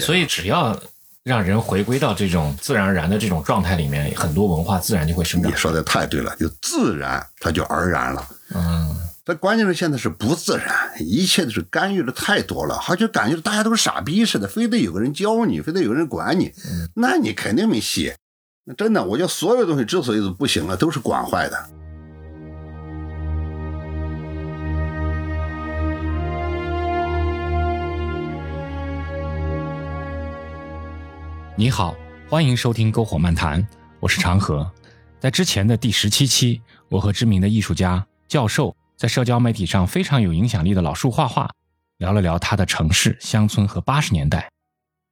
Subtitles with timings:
[0.00, 0.78] 所以只要
[1.22, 5.56] 让人回归到这种自然而然的这种状态里面，很多文化自然就会生长你。
[5.56, 8.28] 说的太对了，就自然它就而然了。
[8.54, 16.52] 嗯，但关键是现在是不自然，一切都是干预的太多了，好像感觉大家都是傻逼似的，非得有个人教你，非得有个人管你，
[16.94, 18.12] 那你肯定没戏。
[18.64, 21.56] 那真的，我觉得所有东西之所以不行了，都是管坏的。
[31.58, 31.96] 你好，
[32.28, 33.66] 欢迎收听篝火漫谈，
[33.98, 34.70] 我是长河。
[35.18, 36.60] 在之前的第十七期，
[36.90, 41.50] 我和知名的艺术家、教授，在社交媒体上非常有影响力的老树画画，
[41.96, 44.50] 聊了聊他的城市、乡村和八十年代。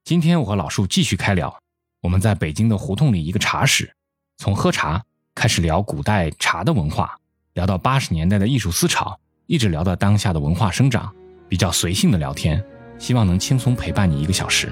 [0.05, 1.59] 今天我和老树继续开聊，
[2.03, 3.91] 我们在北京的胡同里一个茶室，
[4.37, 5.03] 从喝茶
[5.35, 7.19] 开始聊古代茶的文化，
[7.55, 11.11] 聊到八十年代的艺术思潮，一直聊到当下的文化生长，
[11.49, 12.63] 比较随性的聊天，
[12.99, 14.71] 希望能轻松陪伴你一个小时。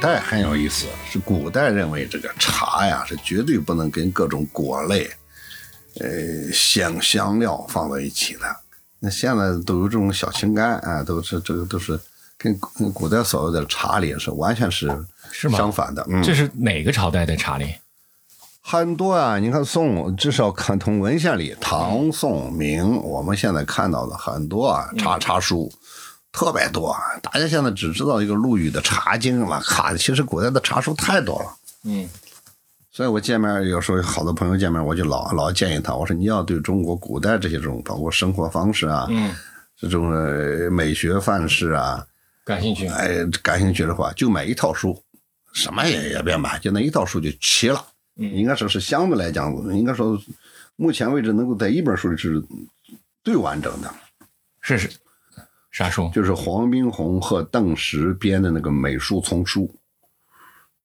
[0.00, 5.10] 代很有意思，是古代认为这个茶呀是绝对不能跟各种果类、
[6.00, 8.40] 呃香香料放在一起的。
[9.00, 11.98] 那现在都有这种小青柑啊，都是这个都是
[12.36, 14.86] 跟跟古代所谓的茶里是完全是
[15.30, 16.04] 是相反的。
[16.08, 17.74] 嗯，这是哪个朝代的茶里？
[18.60, 25.72] 很多啊，你看宋，至少看从文献里，唐、宋、明，我们现在看到的很多啊，茶茶书
[26.32, 26.90] 特别多。
[26.90, 31.56] 啊大家现在只知道一个陆羽的《茶经》了，哈，其实古代的茶书太多了。
[31.84, 32.08] 嗯，
[32.90, 39.34] 所以我见面有时候好多朋友见面，我就老老建议他，我说你要对中国古代这些这种包括生活方式啊，嗯，
[39.76, 42.04] 这种呃美学范式啊，
[42.44, 42.86] 感兴趣。
[42.88, 45.00] 哎，感兴趣的话，就买一套书，
[45.52, 47.84] 什么也也别买，就那一套书就齐了。
[48.20, 50.20] 嗯应该说是相对来讲，应该说
[50.74, 52.42] 目前为止能够在一本书里是
[53.22, 53.94] 最完整的，
[54.60, 54.90] 是是
[55.78, 56.10] 啥书？
[56.12, 59.72] 就是黄宾虹和邓石编的那个美术丛书，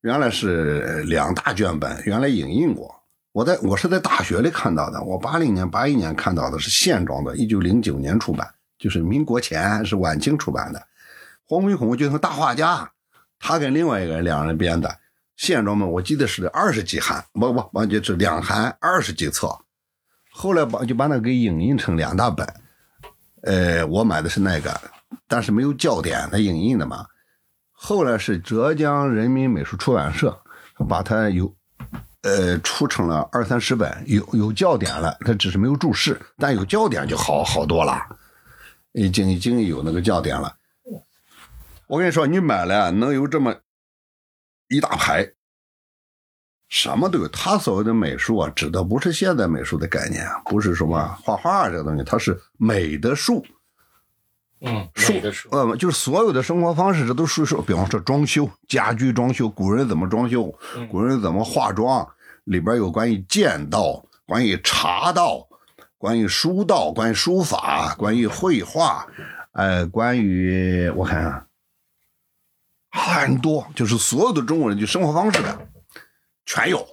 [0.02, 2.96] 原来是两大卷本，原来影印过。
[3.32, 10.80] 我在我是在大学里看到的，我八零年、八一年看到的是线装的，一九零九年出版，就是民国前是晚清出版的。
[11.48, 12.92] 黄宾虹就是大画家，
[13.40, 14.96] 他跟另外一个人两人编的
[15.38, 19.58] 线装本，我记得是二十几函，不不，完就是两函二十几册。
[20.30, 22.48] 后来把就把那个给影印成两大本，
[23.44, 24.74] 呃，我买的是那个，
[25.28, 27.06] 但是没有校点，它影印的嘛。
[27.72, 30.42] 后来是浙江人民美术出版社
[30.88, 31.54] 把它有，
[32.22, 38.02] 呃，出成了二三十本，有有校点了，它只是没有注释，但有校点就好好多了，
[38.94, 40.56] 已经已经有那个校点了。
[41.88, 43.54] 我跟你说，你买了能有这么
[44.70, 45.30] 一大排，
[46.74, 47.28] 什么都有。
[47.28, 53.46] 他所谓的美术啊，指的不是现代美术的概念，不是什么画画这个东西，它是美的术。
[54.62, 55.14] 嗯，术。
[55.52, 60.52] 呃，就是所有的生活方式，这都属于说，比方说装修、家居装修，古人怎么装修，
[60.90, 62.08] 古人怎么化妆，
[62.46, 65.48] 里边有关于剑道、关于茶道、
[66.00, 69.06] 关于书道、关于书法、关于绘画，
[69.52, 71.22] 呃，关于我看
[72.90, 75.68] 看，很多，就是所有的中国人就生活方式的
[76.46, 76.86] 全有，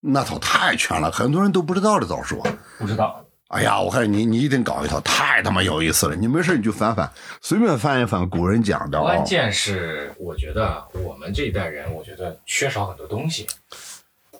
[0.00, 2.46] 那套太全了，很多人都不知道的早说。
[2.78, 3.22] 不知道。
[3.48, 6.16] 哎呀，我看你你一定搞一套，太他妈有意思了！
[6.16, 7.08] 你没事你就翻翻，
[7.40, 13.46] 随便翻一翻古人讲的啊、关键是，我觉得我们这一代人，我觉得缺少很多东西。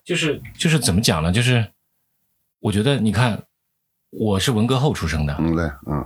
[0.05, 1.31] 就是就是怎么讲呢？
[1.31, 1.65] 就是
[2.59, 3.41] 我觉得，你看，
[4.11, 6.05] 我是文革后出生的，嗯，对，嗯，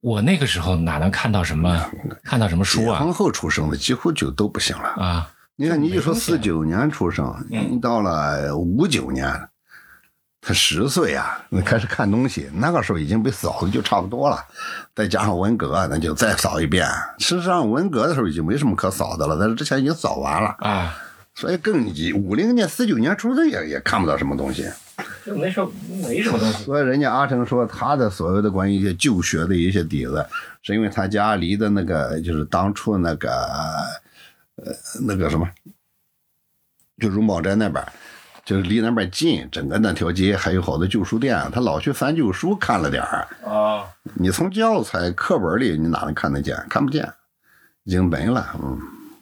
[0.00, 1.90] 我那个时候哪能看到什么
[2.22, 4.88] 看到什么书啊解放后出生的几乎就都不行了。
[5.02, 5.32] 啊？
[5.62, 9.32] 你看，你一说四九年出生，嗯你到了五九年，
[10.40, 14.44] 他十岁啊，那开始看东西，那个时候已经被扫的就差不多了，
[14.92, 16.84] 再加上文革，那就再扫一遍。
[17.18, 20.98] 事实上，文革的时候已经没什么可扫的了，但是之前已经扫完了，啊，
[21.32, 21.86] 所以更
[22.16, 24.68] 五零年、四九年出生也也看不到什么东西。
[25.24, 25.70] 就没什么
[26.02, 26.64] 没什么东西。
[26.64, 30.26] 所以人家阿成说他的所有的关于一些旧学的一些底子，
[30.60, 33.30] 是因为他家离的那个就是当初那个
[34.64, 34.72] 呃
[35.06, 35.48] 那个什么，
[36.98, 37.84] 就荣宝斋那边，
[38.44, 43.26] 就是离那边近，整个那条街还有好多旧书店，他老去翻旧书看了点儿。
[43.44, 46.56] 啊，你从教材课本里你哪能看得见？
[46.68, 47.08] 看不见，
[47.84, 48.54] 已经没了。
[48.62, 48.80] 嗯，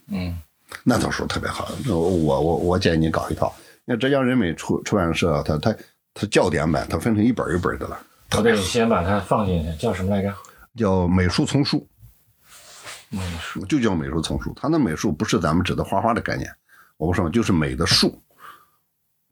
[0.08, 0.38] 嗯，
[0.84, 3.54] 那套书特别好，我我我我建议你搞一套。
[3.84, 5.74] 那浙江人美出出版社，它它
[6.14, 7.98] 它教典版，它分成一本一本的了。
[8.36, 10.32] 我得先把它放进去，叫什么来着？
[10.76, 11.84] 叫美术丛书。
[13.10, 14.52] 美术就叫美术丛书。
[14.54, 16.50] 它那美术不是咱们指的画画的概念，
[16.96, 18.20] 我不说就是美的术，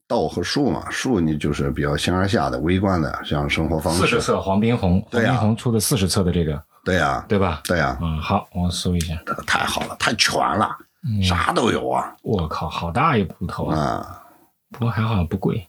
[0.07, 4.01] 道和术嘛，术你就是比较形而下的、微观的，像生活方式。
[4.01, 7.61] 四十册黄宾虹，黄对呀宾虹出的四十册的这个，对呀、对吧？
[7.65, 9.15] 对呀、嗯，好，我搜一下。
[9.47, 10.77] 太好了，太全了，
[11.07, 13.79] 嗯啥都有啊我靠，好大一铺头啊！
[13.79, 14.23] 啊！
[14.71, 15.68] 不过还好不贵。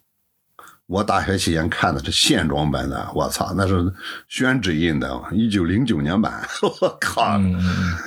[0.89, 3.94] 我大学期间看的是线装版的，我操，那是
[4.27, 6.41] 宣纸印的，一九零九年版，
[6.81, 7.97] 我靠，嗯嗯嗯。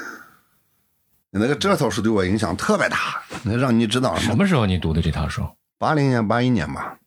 [1.31, 5.49] 那个这套书对我影响特别大，那让你知道什么时候你读的这套书？
[5.79, 6.99] 八零年、八一年吧，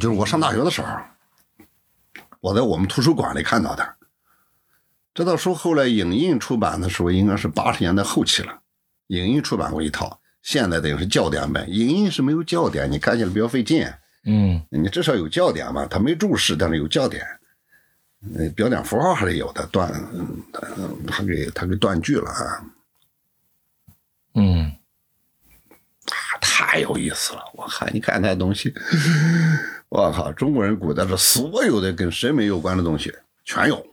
[0.00, 0.88] 是我上大学的时候，
[2.40, 3.96] 我在我们图书馆里看到的。
[5.12, 8.60] 这套书后来影印出版的时候，应该是八十年代后期了，
[9.08, 10.20] 影印出版过一套。
[10.40, 13.86] 现在等于是校点版，影印是没有校点，你看起来比较费劲。
[14.24, 17.26] 嗯你至少有教点嘛，他没注释，但是有教点，
[18.36, 20.60] 呃，标点符号还是有的，断，嗯它
[21.06, 22.64] 它给他给断句了啊，
[24.34, 24.72] 嗯，
[26.06, 27.42] 啊太有意思了！
[27.54, 28.72] 我靠，你看那东西，
[29.90, 33.12] 我靠，中国人古代的所有的跟审美有关的东西
[33.44, 33.86] 全有。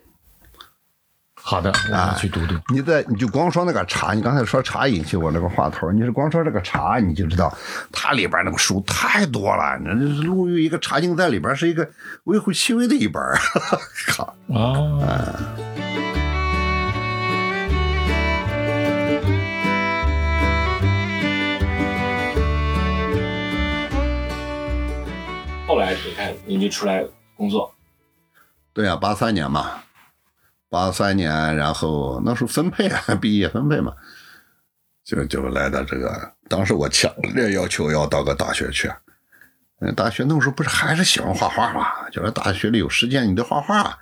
[1.50, 2.54] 好的，我要去读读。
[2.72, 7.52] 你在你就光说那个茶，你刚才说茶引起我那个话头，你是光说这个茶，你就知道
[7.92, 9.76] 它里边那个书太多了。
[9.84, 11.90] 那这陆羽一个茶经在里边是一个
[12.26, 13.36] 微乎其微的一本儿，
[14.10, 14.36] 靠。
[14.46, 15.04] 哦，
[25.66, 27.04] 后来你看，你就出来
[27.36, 27.74] 工作，
[28.72, 29.72] 对呀、八三年嘛，
[30.70, 32.90] 八三年，然后那时候分配，
[33.20, 33.94] 毕业分配嘛，
[35.04, 36.32] 就就来到这个。
[36.48, 38.92] 当时我强烈要求要到个大学去，
[39.82, 43.98] 嗯，大学那时候不是还是喜欢画画嘛，就是大学里有时间你得画画。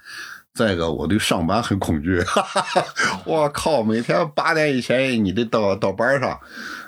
[0.53, 2.85] 再一个，我对上班很恐惧，哈哈哈，
[3.25, 6.39] 我靠，每天八点以前你得到到班上，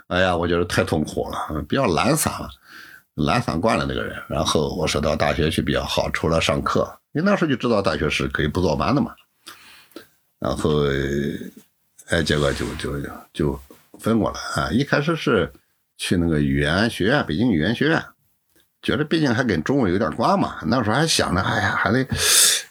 [0.08, 2.50] 哎呀，我觉得太痛苦了，比较懒散了。
[3.14, 9.12] 懒散惯了那个人，然后我说到大学去比较好，除了上课，你那时候就知道大学是可以不坐班的嘛。
[10.40, 10.84] 然后，
[12.08, 12.98] 哎，结果就就
[13.34, 13.60] 就
[14.00, 14.72] 分过来啊。
[14.72, 15.52] 一开始是
[15.98, 18.02] 去那个语言学院，北京语言学院，
[18.82, 20.56] 觉得毕竟还跟中文有点关嘛。
[20.68, 22.08] 那时候还想着，哎呀，还得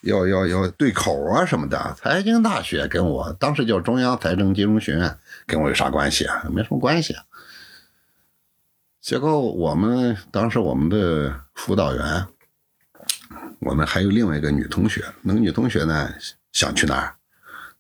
[0.01, 1.95] 要要要对口啊什么的。
[1.99, 6.47] 财经大学跟我当时叫中央财政金融学院，跟我有啥关系啊？
[6.51, 7.23] 没什么关系啊。
[9.03, 12.27] 结果我们当时我们的辅导员，
[13.59, 16.11] 我们还有另外一个女同学，那个女同学呢
[16.53, 17.15] 想去哪儿？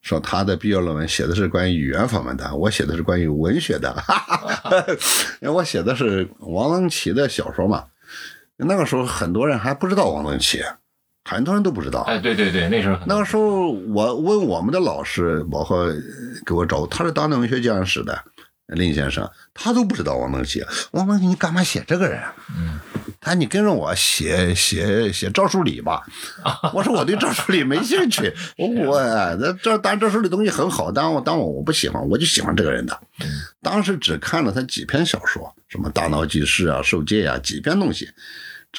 [0.02, 4.84] 说他的毕业论文写的是关于语言方面的，我写的是关于文学的，哈哈
[5.42, 7.84] 因为我写的是王曾祺的小说嘛。
[8.56, 10.62] 那个时候很多人还不知道王曾祺，
[11.24, 12.00] 很多人都不知道。
[12.02, 15.86] 哎，对对对，那时候那个时候我问我们的老师，包括
[16.46, 18.18] 给我找，他是当代文学教研室的
[18.66, 20.64] 林先生，他都不知道王曾祺。
[20.90, 22.20] 王曾祺，你干嘛写这个人？
[22.56, 22.80] 嗯，
[23.20, 26.02] 他你跟着我写写写赵树理吧。
[26.72, 29.00] 我说我对赵树理没兴趣， 我我
[29.36, 32.98] 那这当然赵树理东西很好，但我但我我不喜欢，我就喜欢这个人的。
[33.62, 38.08] 当时只看了他几篇小说，什么《大闹记事》啊、《受戒》啊，几篇东西。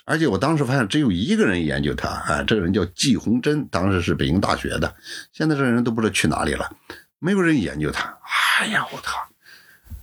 [0.06, 4.96] 而且我当时发现只有一个人研究他，啊，这个人叫季红珍，当时是北京大学的，
[5.34, 6.70] 现在这人都不知道去哪里了，
[7.18, 8.18] 没有人研究他。
[8.60, 9.29] 哎呀，我操！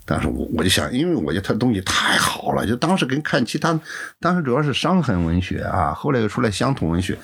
[0.07, 3.79] 但是我我就想，因为我觉得他东西太好了，就当时跟看其他，
[4.21, 7.19] 当时主要是伤痕文学啊，后来又出来乡土文学，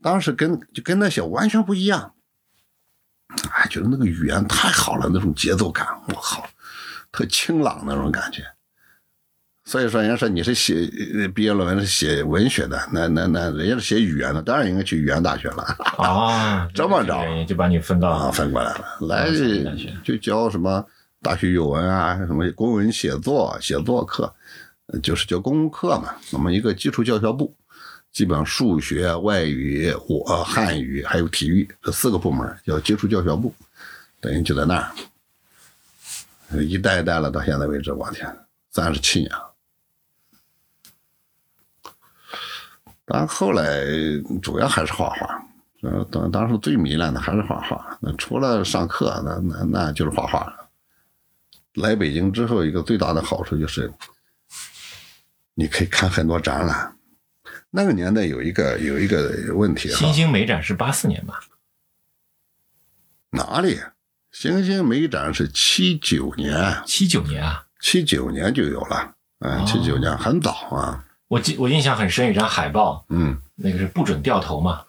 [0.00, 2.12] 当时跟就跟那些完全不一样。
[3.50, 6.46] 哎，觉得那个语言太好了，那种节奏感，我靠，
[7.10, 8.44] 特清朗那种感觉。
[9.66, 15.62] 所以说，人家说你是写呃毕业论文是写文学的，那那那人家是写语言的，当然应该去语言大学了
[15.96, 19.30] 啊，这么着就把你分到啊，分过来了，来
[20.04, 20.84] 就教什么
[21.24, 24.30] 大学语文啊，什么公文写作、写作课，
[25.02, 26.14] 就是叫公共课嘛。
[26.30, 27.56] 那么一个基础教学部，
[28.12, 33.54] 基本上数学、外语、我汉语还有体育这四个部门叫基础教学部，
[34.20, 34.76] 等于就在那
[36.50, 38.30] 儿，一代一代了到现在为止，我天，
[38.70, 39.54] 三十七年了。
[43.06, 43.82] 但后来
[44.42, 45.42] 主要还是画画，
[46.10, 47.98] 当当时最迷恋的还是画画。
[48.02, 50.63] 那除了上课，那那那就是画画了。
[51.74, 53.92] 来北京之后，一个最大的好处就是，
[55.54, 56.96] 你可以看很多展览。
[57.70, 61.40] 那个年代有一个有一个问题哈新，兴美展是八四年吧？
[63.30, 63.80] 哪里？
[64.30, 71.04] 星星美展是七九年，七九年啊，七九年就有了，嗯，哦七九年很早啊。
[71.34, 74.82] 我记我印象很深，有张海报，嗯，那个是不准掉头嘛，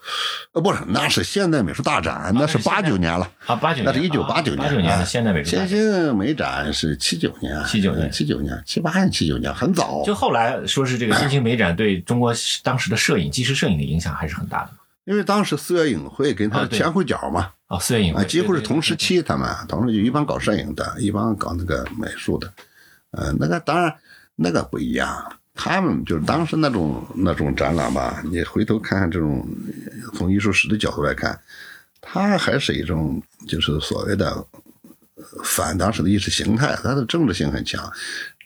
[0.51, 3.27] 呃，不是，那是现代美术大展，那是八九年了。
[3.47, 6.03] 啊，八九年，那是一九八九年，八九年的现代美术大天展。
[6.03, 10.03] 津美展是七九年，七九年七九年，七八年，七九年，很早。
[10.05, 14.69] 就后来说是这个新兴美展对中国当时的摄影、纪实摄影的影响还是很大的。
[15.05, 18.95] 因为当时四月影会跟他啊对前后脚嘛，啊，四月影啊，会几乎是同时。
[18.95, 22.53] 期，他们同时就一帮搞摄影的，一帮搞那个美术的，
[23.09, 23.95] 呃，那个当然
[24.35, 29.47] 那个不一样，他们就是当时那种那种展览吧，你回头看看这种
[30.13, 31.39] 从艺术史的角度来看，
[32.01, 34.45] 它还是一种就是所谓的
[35.43, 37.91] 反当时的意识形态，它的政治性很强。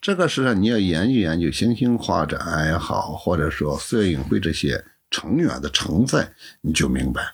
[0.02, 7.34] 这个实际上你要研究研究新兴画展也好，或者说四月影会这些成员的成分，你就明白，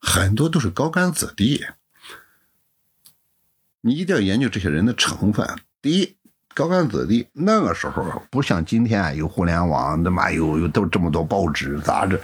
[0.00, 1.64] 很多都是高干子弟。
[3.82, 5.46] 你一定要研究这些人的成分。
[5.80, 6.16] 第一，
[6.54, 12.20] 高干子弟那个时候不像今天有互联网，他妈有有都这么多报纸杂志。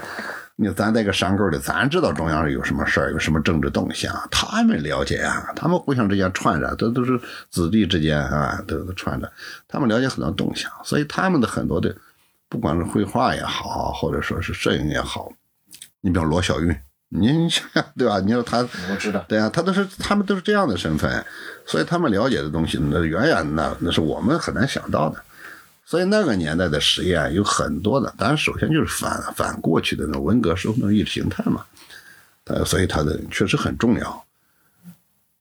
[0.61, 7.19] 你咱在个山沟里，咱知道中央有什么事儿，有什么政治动向，他们了解啊，他们互相之间串着，都都是
[7.49, 9.33] 子弟之间啊，都串着，
[9.69, 11.95] 他们了解很多动向，所以他们的很多的，
[12.49, 15.31] 不管是绘画也好，或者说是摄影也好，
[16.01, 16.77] 你比方罗小韵，
[17.11, 18.21] 你你想想对吧？
[18.21, 18.59] 你说他
[18.91, 19.25] 我知道。
[19.29, 21.25] 对啊，他都是他们都是这样的身份，
[21.67, 25.23] 所以他们了解的东西，那远远那那是我们很难想到的。
[25.87, 31.65] 所以那个年代的实验有很多的，当然首先就是反反过去的那种文革时候那种意识形态嘛，
[32.45, 34.25] 呃，所以它的确实很重要。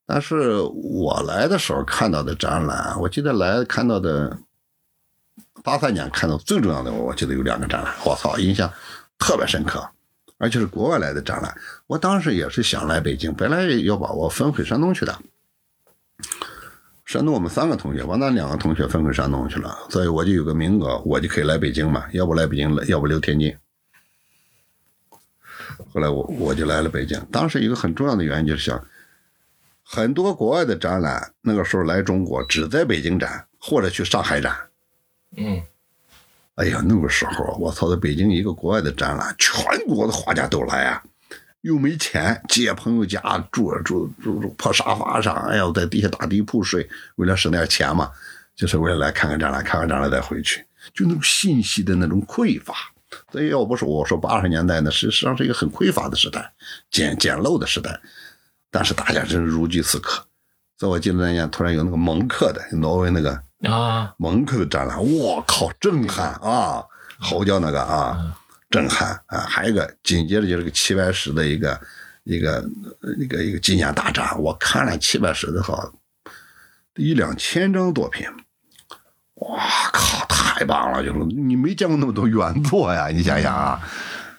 [0.06, 4.38] 但是我来的时候看到的展览，我记得来看到的
[5.66, 8.72] 八三年看到最重要的，我记得有两个展览，我操，印象
[9.20, 9.86] 特别深刻，
[10.38, 11.56] 而且是国外来的展览。
[11.88, 15.20] 我当时也是想来北京，本来要把我分回山东去的。
[17.06, 23.56] 山东我们三个同学，完那两个同学分回山东去了，所以我就有个名额，我就可以来北京嘛，要不来北京，要不留天津。
[25.94, 28.86] 后来我我就来了北京，当时一个很重要的原因就是想，
[29.84, 34.53] 很多国外的展览那个时候来中国只在北京展或者去上海展。
[35.38, 35.62] 嗯，
[36.58, 41.02] 哎呀，那个时候我操，在北京一个国外的展览，全国的画家都来啊，
[41.62, 43.22] 又没钱，借朋友家
[43.52, 48.12] 住住住住破沙发上，哎呀，在地下打地铺睡，为了省点钱嘛，
[48.56, 52.74] 就是为了来看看展览，看完展览再回去，就那种信息的那种匮乏。
[53.32, 56.52] 所以要不是我说八十年代呢，实际上是一个很匮乏的时代，
[56.90, 58.00] 简简陋的时代，
[58.72, 60.26] 但是大家真是如饥似渴。
[60.76, 66.84] 在我记得那年突然有那个蒙克的挪威那个啊，蒙克的展览，我靠，震撼啊！
[67.20, 68.38] 嚎叫那个啊，
[68.70, 69.40] 震撼啊！
[69.40, 71.82] 还有一个紧接着就是个齐白石的一个
[72.24, 72.64] 一个
[73.18, 75.92] 一个一个纪念大展，我看了齐白石的好
[76.96, 78.28] 一两千张作品，
[79.36, 79.60] 哇
[79.92, 81.04] 靠，太棒了！
[81.04, 83.82] 就是你没见过那么多原作呀，你想想啊，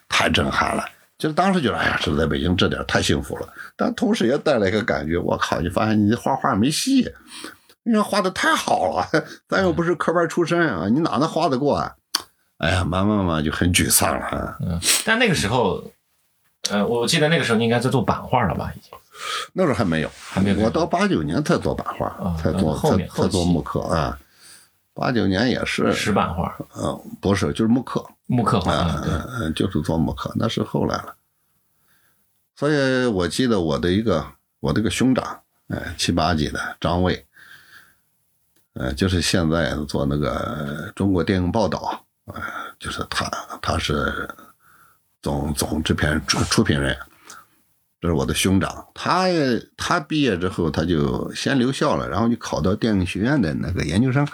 [0.09, 0.85] 太震撼了。
[1.19, 7.13] 就是当时觉得，哎呀，这在北京这点太幸福了，但同时也带来一个感觉，我靠，你发现你画画没戏。
[7.89, 9.09] 你看画的太好了，
[9.49, 11.95] 咱又不是科班出身啊，你哪能画得过啊？
[12.59, 14.59] 哎呀，慢慢慢慢就很沮丧了啊。
[14.61, 15.83] 嗯，但那个时候，
[16.71, 18.73] 呃，我记得那个时候你应该在做版画了吧？
[18.77, 18.91] 已经。
[19.53, 24.19] 那时候还没有，还没有我到八九年才做版画，啊才做才才做木刻啊。
[24.95, 31.15] 八九年也是，石版画、呃，不是，就是木刻，木刻画，啊嗯，对，嗯嗯，就是做木刻，那是后来了。
[32.57, 34.27] 所以我记得我的一个
[34.59, 37.25] 我的一个兄长，哎，七八级的张卫，
[38.79, 42.41] 呃，就是现在做那个中国电影报道，呃，
[42.79, 43.29] 就是他，
[43.61, 44.29] 他是
[45.21, 46.97] 总总制片出出品人，
[48.01, 48.87] 这是我的兄长。
[48.95, 49.27] 他
[49.77, 54.25] 他毕业之后，他就先留校了，然后就考到电影学院的那个研究生，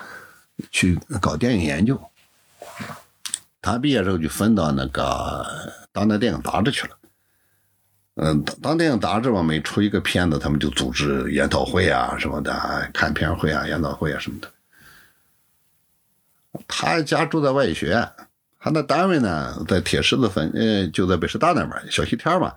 [0.71, 1.99] 去搞电影研究。
[3.63, 6.95] 他毕业之后就分到那个当代电影杂志去了。
[8.17, 14.49] 嗯，当电影杂志嘛，每出一个片子，他们就组织研讨会啊什么的，看片会啊、研讨会啊什么的。
[16.69, 18.09] 他家住在外语学院，
[18.61, 22.53] 他那单位呢在铁狮子分，呃，就在北师大那边小西天嘛。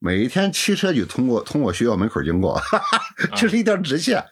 [0.00, 2.60] 每一天骑车就通过从我学校门口经过，
[3.36, 4.24] 就是一条直线，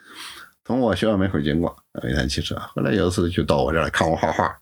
[0.64, 2.57] 从我学校门口经过，每天骑车。
[2.57, 4.59] 后来有一次就到我这儿来看我画画，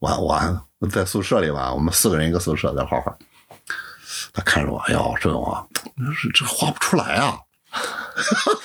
[0.00, 3.16] 我我我在宿舍里吧，我们四个人一个宿舍在画画。
[4.34, 5.66] 他看着我，哎呦，这我
[6.20, 7.38] 这这画不出来啊！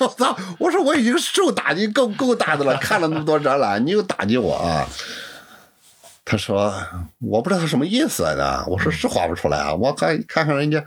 [0.00, 0.36] 我操！
[0.58, 4.84] 我说我已经受打击够够大的了，看了那么多展览，你又打击我啊！
[6.24, 6.72] 他说
[7.18, 8.64] 我不知道他什么意思啊！
[8.66, 9.72] 我说是画不出来啊！
[9.72, 10.84] 我看看看人家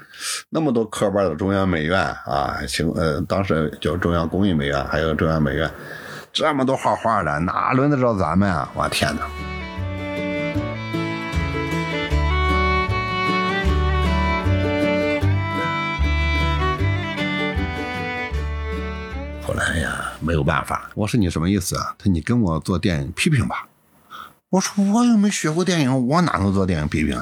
[0.50, 5.70] 那么多科班的中央美院啊，行呃，当时叫中央工艺美院，还有中央美院，
[6.34, 8.70] 这么多画画的，哪轮得着咱们啊？
[8.74, 9.53] 我天哪！
[19.66, 20.90] 哎呀，没有办法。
[20.94, 21.96] 我说你什么意思啊？
[21.98, 23.68] 他说你跟我做电影批评吧。
[24.50, 27.22] 我说我又没学过电影，我哪能做电影批评？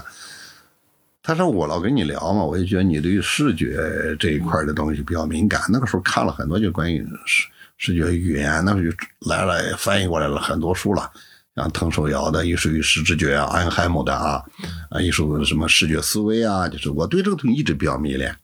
[1.23, 5.61] 他说我老跟你聊嘛，我就觉得你对于视觉这一块的东西比较敏感。
[5.69, 8.97] 那个时候看了很多就关于视视觉语言，那时候就
[9.29, 11.09] 来了翻译过来了很多书了，
[11.55, 14.43] 像滕寿尧的《艺术与视知觉》啊，安海姆的啊，
[14.89, 18.35] 啊，艺术什么视觉思维啊，就是我对这个东西一直比较迷恋。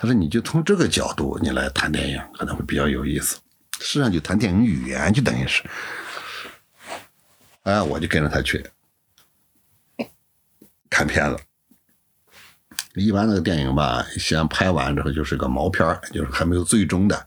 [0.00, 3.36] 他说你就从这个角度你来谈电影，可能会比较有意思。
[3.80, 5.62] 实际上就谈电影语言，就等于是。
[7.64, 8.64] 哎，我就跟着他去
[10.88, 11.38] 看片子。
[12.94, 17.26] 一般那个电影吧，先拍完之后就是个毛片就是还没有最终的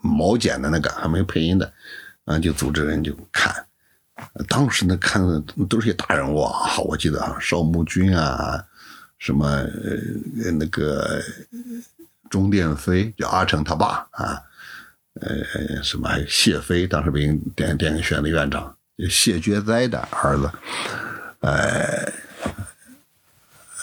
[0.00, 1.72] 毛剪的那个，还没有配音的，
[2.24, 3.52] 啊，就组织人就看。
[4.46, 8.64] 当时那看的都是些大人物啊，我记得啊，邵木君啊，
[9.18, 11.20] 什么呃那个
[12.30, 14.42] 钟殿飞，叫阿成他爸啊，
[15.20, 18.76] 呃什么谢飞，当时北京电影电影学院的院长。
[19.10, 20.50] 谢觉哉的儿子，
[21.40, 22.10] 呃，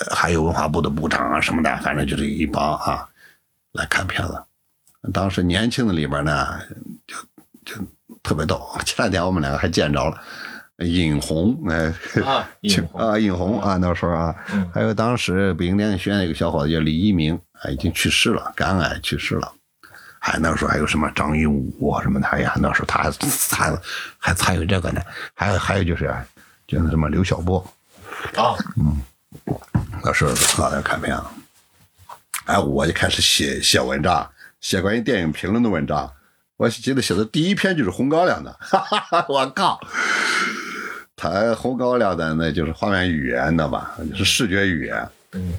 [0.09, 3.07] 还有文化部的部长啊什么的，反正就是一帮啊
[3.73, 4.43] 来看片子。
[5.13, 6.59] 当时年轻的里边呢，
[7.05, 7.15] 就
[7.63, 7.88] 就
[8.23, 8.67] 特别逗。
[8.83, 10.19] 前两天我们两个还见着了，
[10.80, 11.94] 尹红，哎，
[12.25, 14.36] 啊，尹红啊，尹红啊，那时候啊，
[14.74, 19.53] 还有当时北京电影学院一个小伙子叫李一鸣，啊，已经去世了，肝癌去世了。
[20.20, 23.12] 还那时候还有什么张艺武什么的，哎呀，那时候他还
[23.51, 23.80] 还
[24.18, 25.01] 还参与这个呢。
[25.34, 26.13] 还有还有就是，
[26.65, 27.60] 就是什么刘晓波
[28.36, 29.01] 啊，嗯，
[30.01, 31.32] 那时候老在看片了。
[32.46, 36.12] 哎，我就开始写写文章，写关于电影评论的文章。
[36.56, 39.25] 我记得写的第一篇就是《红高粱》的，哈哈哈！
[39.27, 39.80] 我靠，
[41.15, 45.10] 他《红高粱》的那就是画面语言的吧，就是视觉语言。
[45.34, 45.53] 嗯。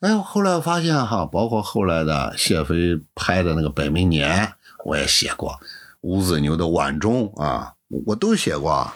[0.00, 4.44] 哎，后来发现哈，包括后来的谢飞拍的那个《本命年》，
[4.84, 5.52] 我也写过；
[6.00, 7.72] 吴子牛的《晚钟》啊，
[8.04, 8.92] 我都写过，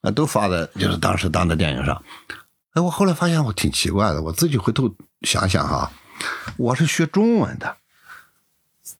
[0.00, 2.02] 啊，都发在就是当时当的电影上。
[2.72, 5.92] 哎，我后来发现我挺奇怪的，我自己回头想想哈，
[6.56, 7.76] 我是学中文的，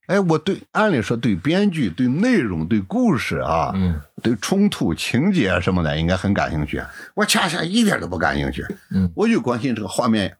[0.06, 6.82] 哎，我对按理说对编剧、对内容、对故事啊，嗯，对冲突情节什么的应该很感兴趣，
[7.14, 10.36] 我恰恰一点都不感兴趣，嗯，我就关心这个画面。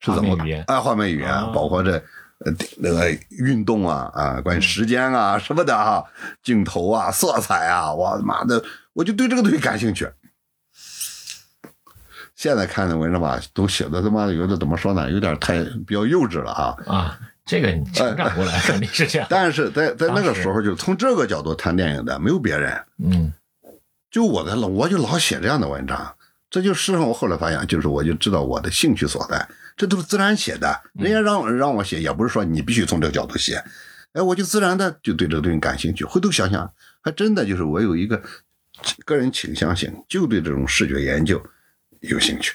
[0.00, 0.62] 是怎么语言？
[0.66, 1.92] 啊，画面语言，包括这
[2.44, 6.04] 呃那个运动啊啊，关于时间啊什么的啊，
[6.42, 10.06] 镜头啊，色彩啊，我他妈的，我就对这个东西感兴趣。
[12.36, 15.10] 现在看的文章吧，都写的他妈的有的怎么说呢？
[15.10, 17.18] 有点太比较幼稚了啊啊！
[17.44, 19.28] 这个你成长过来肯定是这样。
[19.30, 23.32] 但是在在那个时候，就从这个角度谈电影的没有别人，嗯，
[24.10, 26.14] 就我的老我就老写这样的文章，
[26.48, 29.46] 这就实际上我后来发现，就是我就知道我的兴趣所在。
[29.76, 33.62] 这都是自然写的，人家让让我写，也不是说你必须从这个角度写，
[34.12, 36.04] 哎，我就自然的就对这个东西感兴趣。
[36.04, 38.22] 回头想想，还真的就是我有一个
[39.04, 41.42] 个人倾向性，就对这种视觉研究
[42.00, 42.54] 有兴趣。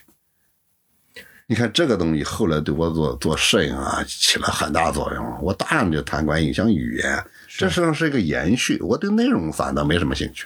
[1.49, 5.39] 你看这个东西后来对我做做摄影啊起了很大作用。
[5.41, 8.79] 我大量就谈关于影像语言，这实际上是一个延续。
[8.81, 10.45] 我对内容反倒没什么兴趣，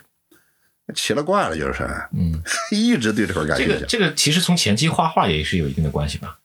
[0.96, 3.74] 奇了怪了，就是，嗯， 一直对这块感兴趣。
[3.74, 6.40] 这个这个其实从前期画画也是有一定的关系吧。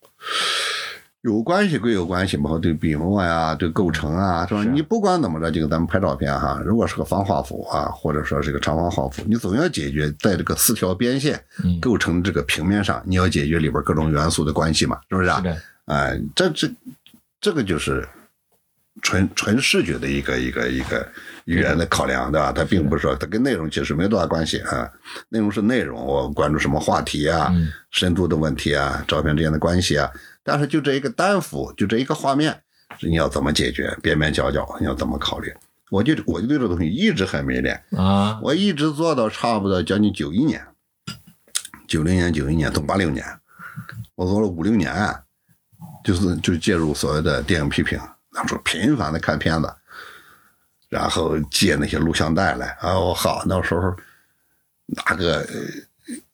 [1.22, 4.62] 有关系归有关系嘛，对笔墨呀，对构成啊，是吧？
[4.72, 11.42] 你不管怎么着，这个咱们拍照片哈，如果是个方画幅啊，或者说是个长方画幅，你总要解决在这个四条边线
[11.80, 15.42] 构成这个平面上，你要解决里边各种元素的关系嘛，是不是啊？
[15.86, 16.70] 哎，这这
[17.40, 18.06] 这个就是
[19.02, 21.04] 纯纯视觉的一个一个一个
[21.46, 22.52] 语言的考量，对吧？
[22.52, 24.88] 它并不是说它跟内容其实没多大关系啊，
[25.30, 27.52] 内容是内容，我关注什么话题啊，
[27.90, 30.08] 深度的问题啊，照片之间的关系啊。
[30.48, 32.62] 但是就这一个单幅，就这一个画面，
[33.02, 33.94] 你要怎么解决？
[34.02, 35.54] 边边角角你要怎么考虑？
[35.90, 38.40] 我就我就对这东西一直很迷恋啊！
[38.42, 40.66] 我一直做到差不多将近九一年，
[41.86, 43.22] 九零年、九一年，从八六年，
[44.14, 44.90] 我做了五六年，
[46.02, 48.00] 就是就介入所谓的电影批评，
[48.32, 49.70] 那时候频繁的看片子，
[50.88, 52.98] 然后借那些录像带来啊！
[52.98, 53.94] 我好那时候
[54.86, 55.46] 拿个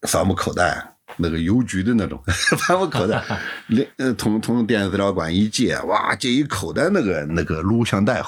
[0.03, 0.94] 帆布口袋。
[1.17, 2.21] 那个邮局的那种，
[2.67, 3.23] 翻我口袋，
[3.67, 8.21] 连呃，从从电子资料馆一借，哇，借一口袋那个那个录像带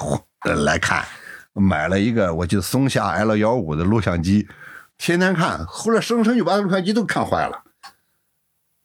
[0.64, 1.04] 来看，
[1.52, 4.46] 买了一个，我就松下 L 幺五的录像机，
[4.96, 7.62] 天天看，后来生生就把录像机都看坏了，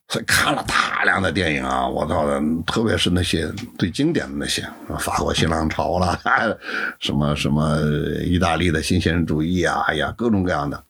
[0.10, 4.68] 所以看了大量的电影啊，我操的，特别是那些最经典的那些，
[5.00, 6.20] 法国新浪潮了，
[7.00, 7.80] 什么什么
[8.26, 10.84] 意大利的新现实主义啊，哎呀，各种各样的。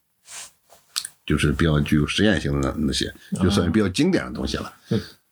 [1.26, 4.74] 就是比较具有实验性的那些，就算是比较经典的东西了。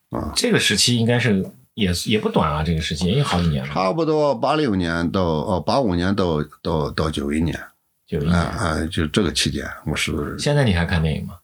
[0.10, 7.60] 啊，这个时期应该是也也不短啊，这个时期也有好几年了，差不多八六年到哦八五年到到到九一年，
[8.06, 8.41] 九一啊年。
[8.41, 11.39] 啊，就这个期间，我是现在你还看电影吗？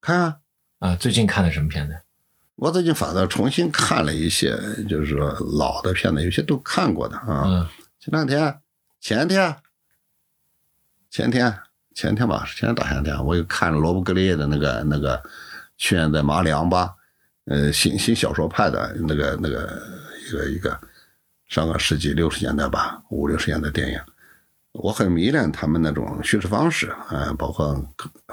[0.00, 0.36] 看啊。
[0.78, 1.96] 啊，最近看的什么片子？
[2.56, 4.56] 我最近反倒重新看了一些，
[4.88, 7.44] 就是说老的片子，有些都看过的啊。
[7.46, 7.66] 嗯
[8.02, 8.60] 前两天、
[9.00, 9.56] 前天、
[11.08, 11.56] 前天、
[11.94, 15.16] 前天吧，前天大前天，我又看罗伯格列的那个那个
[15.78, 16.84] 《去年在马里昂巴》，
[17.46, 19.82] 呃，新新小说派的那个那个
[20.26, 20.80] 一个一个
[21.48, 24.00] 上个世纪六十年代吧，五六十年代电影。
[24.72, 27.74] 我很迷恋他们那种叙事方式，啊、包括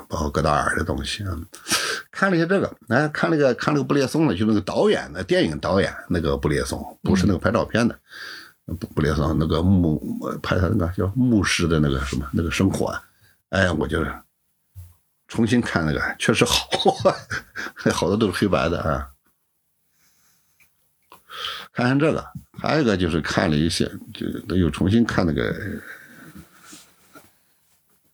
[0.07, 1.37] 包括戈达尔的东西啊。
[2.11, 7.93] 看了一下这个，哎，看了个看了个布列松的，就那个导演的电影导演那个布列松，不是那个拍照片的，
[8.79, 10.01] 布布列松那个牧
[10.41, 12.97] 拍他那个叫牧师的那个什么那个生活，
[13.49, 14.05] 哎，我就
[15.27, 16.69] 重新看那个，确实好，
[17.93, 19.11] 好多都是黑白的啊。
[21.71, 22.25] 看看这个，
[22.57, 25.55] 还有一个就是看了一些，就又重新看那个，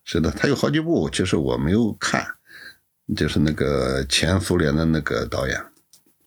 [0.04, 2.26] 是的，他有好几部，其实我没有看，
[3.16, 5.60] 就是那个前苏联的那个导演，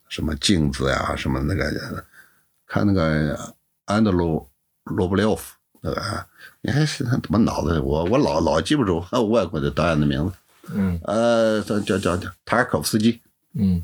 [0.09, 2.05] 什么镜子呀，什么那个，
[2.67, 4.49] 看那个安德鲁
[4.83, 6.27] 罗布廖夫那个啊，
[6.61, 10.33] 你还是他怎么脑子，我我老老记不住外国的导演的名字，
[10.73, 13.21] 嗯呃，叫叫叫叫塔尔科夫斯基，
[13.53, 13.83] 嗯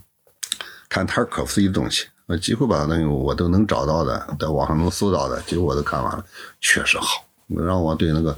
[0.90, 6.26] 看塔尔科夫斯基的东西，我几乎把那个我都能找到的，在网上能搜到的，几乎我都看完了，
[6.60, 8.38] 确实好，让我对那个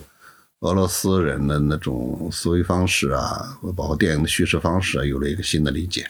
[0.60, 6.08] 俄罗斯人的那种思维方式啊，包括电影的叙事方式啊，有了一个新的理解。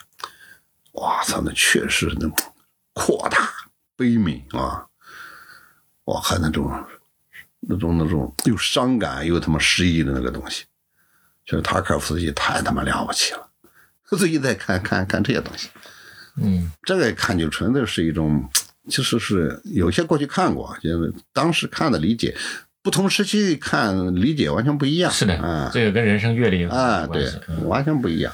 [0.94, 2.28] 哇操，那确实那
[2.94, 3.50] 扩大、
[3.96, 4.84] 悲悯啊！
[6.06, 6.72] 我看那种
[7.62, 10.66] 那种那种又伤感又他妈诗意的那个东西，
[11.46, 13.50] 就是塔尔科夫斯基太他妈了不起了。
[14.18, 15.70] 最近在看看看这些东西。
[16.40, 18.48] 嗯这个看就纯粹是一种，
[18.88, 22.38] 其实是有些过去看过，就是当时看的理解，
[22.84, 25.12] 不同时期看理解完全不一样。
[25.12, 27.28] 是的，啊这个跟人生阅历啊，对
[27.64, 28.32] 完全不一样。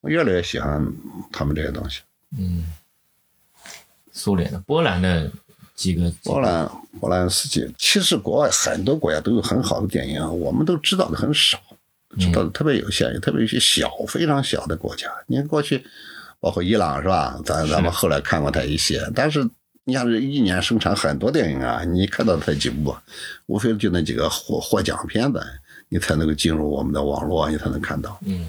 [0.00, 0.84] 我越来越喜欢
[1.30, 2.00] 他们这些东西。
[2.36, 2.64] 嗯，
[4.10, 5.30] 苏联的、波兰的
[5.74, 11.58] 几个波兰波兰斯基，其实国外很多国家都有很好的电影，我们都知道的很少，
[12.18, 15.08] 知道的特别有限，特别有些小非常小的国家。
[15.26, 15.84] 你看过去，
[16.40, 17.40] 包括伊朗是吧？
[17.44, 19.48] 咱咱们后来看过他一些，但是
[19.84, 23.02] 你像这一年生产很多电影啊，你看到他几部啊，
[23.46, 25.42] 无非就那几个获获奖片子，
[25.88, 28.18] 你才能够进入我们的网络，你才能看到。
[28.26, 28.46] 嗯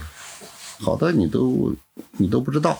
[0.79, 1.73] 好多你都
[2.17, 2.77] 你都不知道。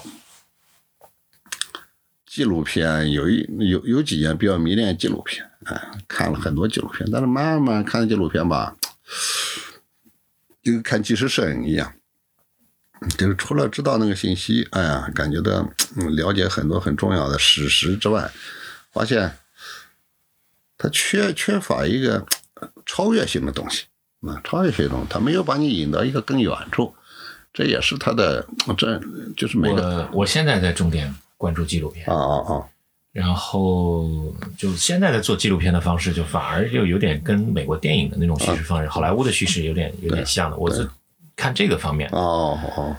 [2.34, 8.76] 纪录片有一有有几年比较迷恋纪录片，哎，看了很多纪录片，但是慢慢看纪录片吧，
[10.64, 11.94] 就跟看纪实摄影一样，
[13.20, 15.70] 就是除了知道那个信息，哎呀，感觉到
[16.10, 18.32] 了解很多很重要的史实之外，
[18.92, 19.38] 发现
[20.76, 22.26] 它缺缺乏一个
[22.84, 23.86] 超越性的东西。
[24.22, 26.96] 啊，超越性的东西，它没有把你引到一个更远处，
[27.54, 28.44] 这也是它的，
[28.76, 29.00] 这
[29.38, 32.64] 就是每个我我现在在重点关注纪录片，啊啊啊，
[33.12, 34.08] 然后
[34.58, 40.56] 就现在的做纪录片的方式，就反而又有点跟美国电影的那种叙事方式、好莱坞的叙事有点有点像的。
[40.56, 40.90] 我是
[41.36, 42.96] 看这个方面，哦哦。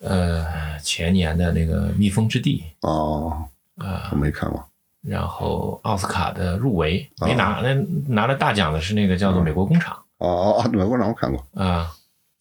[0.00, 2.62] 呃，前年的那个《蜜蜂之地。
[2.80, 3.42] 哦，》
[3.82, 4.62] 啊、我没看过，
[5.00, 7.72] 然后奥斯卡的入围没拿，那
[8.06, 9.96] 拿了大奖的是那个叫做《美国工厂。
[10.18, 11.90] 哦哦哦，美国工厂我看过，》啊，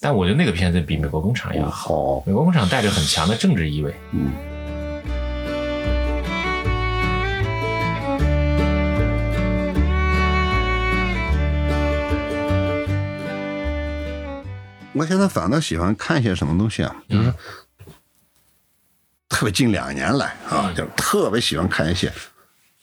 [0.02, 3.96] 但我觉得那个片子比《美国工厂》要好，哦，《美国工厂》带着很强的政治意味。
[4.12, 4.51] 嗯。
[14.93, 17.34] 我现在反倒喜欢看一些什么东西啊，就是
[19.30, 22.12] 特别近两年来啊，就特别喜欢看一些，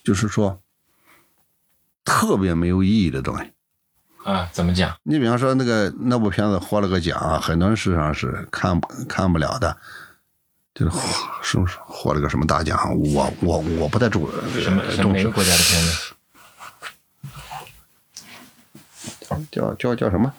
[0.02, 0.58] 就是说
[2.04, 3.52] 特别没有意义的东西。
[4.24, 4.96] 啊，怎么讲？
[5.02, 9.76] 你比方说那个那部片子获了个奖啊，很多人事实上是看不看不了的，
[10.74, 11.00] 就是获
[11.42, 12.78] 是不是获了个什么大奖？
[13.14, 14.28] 我我我不太重
[14.60, 16.14] 什么哪个，国家的片子？
[19.50, 20.32] 叫叫叫什么？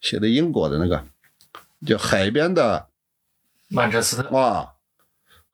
[0.00, 1.04] 写的英国的那个
[1.86, 2.88] 叫海边的
[3.68, 4.36] 曼彻斯特。
[4.36, 4.74] 啊，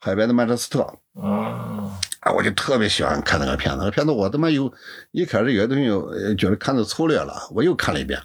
[0.01, 0.99] 海边的曼彻斯特。
[1.14, 1.90] 嗯，
[2.21, 3.79] 啊，我就特别喜欢看那个片子。
[3.79, 4.73] 那个片子我他妈有
[5.11, 8.21] 一开始有些东西觉得看的粗略了，我又看了一遍。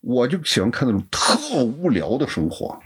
[0.00, 2.80] 我就喜欢看那种特无聊的生活，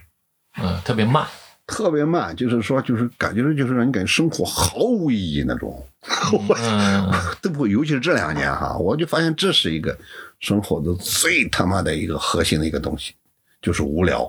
[0.60, 1.28] 嗯，特别慢。
[1.66, 5.86] 特别慢，就是说，就是感觉就是让你感觉生活毫无意义那种。
[6.32, 6.56] 我，
[7.40, 9.96] 都不会，尤其是这两年哈，我就发现这是一个
[10.40, 13.14] 生活的最他妈的一个核心的一个东西，
[13.62, 14.24] 就是无聊，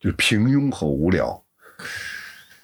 [0.00, 1.40] 就是平庸和无聊。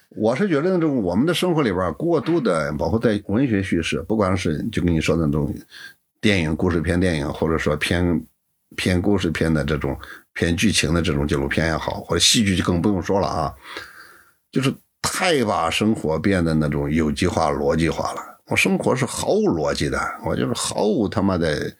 [0.09, 5.53] 我是觉得那种我们的生活里边过度的，包括在文学叙事，不管是就跟你说的那种
[6.21, 8.25] 电影故事片电影，或者说偏
[8.75, 9.97] 偏故事片的这种
[10.35, 13.51] 偏剧情的这种纪录片也好，或者戏剧就更不用说了啊，
[14.51, 14.71] 就是
[15.01, 18.21] 太把生活变得那种有机化、逻辑化了。
[18.47, 21.73] 我生活是毫无逻辑的，我就是毫无他妈的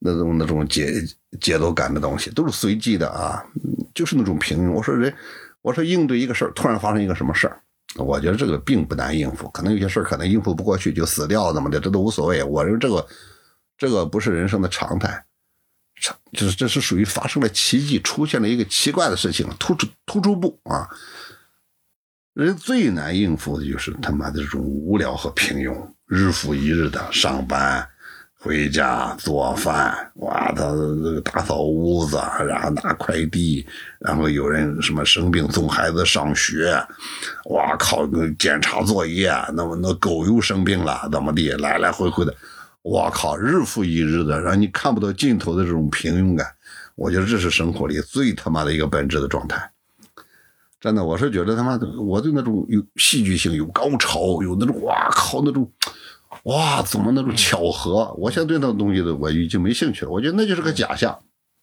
[0.00, 0.92] 那种那种节
[1.40, 3.42] 节奏感的东西，都是随机的啊，
[3.94, 4.72] 就是那种平庸。
[4.72, 5.14] 我说人，
[5.62, 7.58] 我说应对一个事儿，突然发生一个什么事儿，
[7.96, 12.42] 我觉得这个并不难应付，可能有些事儿可能应付不过去就死掉怎么的，这都无所谓。
[12.42, 13.06] 我认为这个
[13.78, 15.24] 这个不是人生的常态，
[16.32, 20.88] 就是这是属于发生了奇迹，出现了一个奇怪的事情，突出突出部啊。
[22.34, 25.72] 人最难应付的就是他妈的这种无聊和平庸，
[26.06, 27.88] 日复一日的上班、
[28.36, 33.64] 回家做饭，哇，他这个打扫屋子，然后拿快递，
[34.00, 36.76] 然后有人什么生病送孩子上学，
[37.44, 38.04] 哇靠，
[38.36, 42.34] 检查作业，那么那狗又生病了，怎么地，来来回回的，
[42.84, 46.46] 我靠，日复一日的，让你看不到尽头的这种平庸感，
[46.96, 49.70] 我觉得这是生活里最他妈的一个本质的状态。
[50.78, 55.72] 真的，我是觉得他妈的，我对那种有戏剧性、有高潮、有那种哇靠那种，
[56.42, 60.10] 哇怎么那种巧合，我现在对那种东西的我已经没兴趣了。
[60.10, 61.18] 我觉得那就是个假象。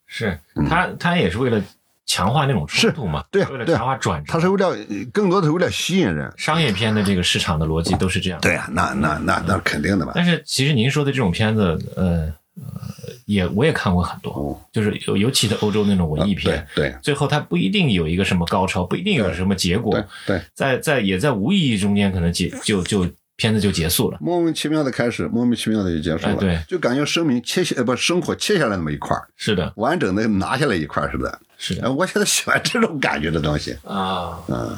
[0.07, 1.63] 是他，他也是为了
[2.11, 4.33] 强化那种冲突嘛，对啊为了强化转折。
[4.33, 4.75] 它是为了
[5.13, 6.29] 更多的是为了吸引人。
[6.35, 8.41] 商业片的这个市场的逻辑都是这样。
[8.41, 10.11] 对呀、那那那那肯定的嘛。
[10.13, 20.03] 但是其实您说的这种片子，呃呃，也我也看过很多，哦就是尤尤其的欧洲那种文艺对片，对最后它不一定有一个什么高潮，不一定有什么结果对，
[20.35, 24.17] 对，在在也在无意义中间可能结就就片子就结束了。
[24.19, 26.33] 莫名其妙的开始，莫名其妙的就结束了。
[26.33, 31.39] 哎对就感觉生命切下呃不生活切下来那么一块儿是的，完整的拿下来一块儿似的。
[31.61, 33.77] 是的哎我现在喜欢这种感觉的东西。
[33.83, 34.75] 啊，嗯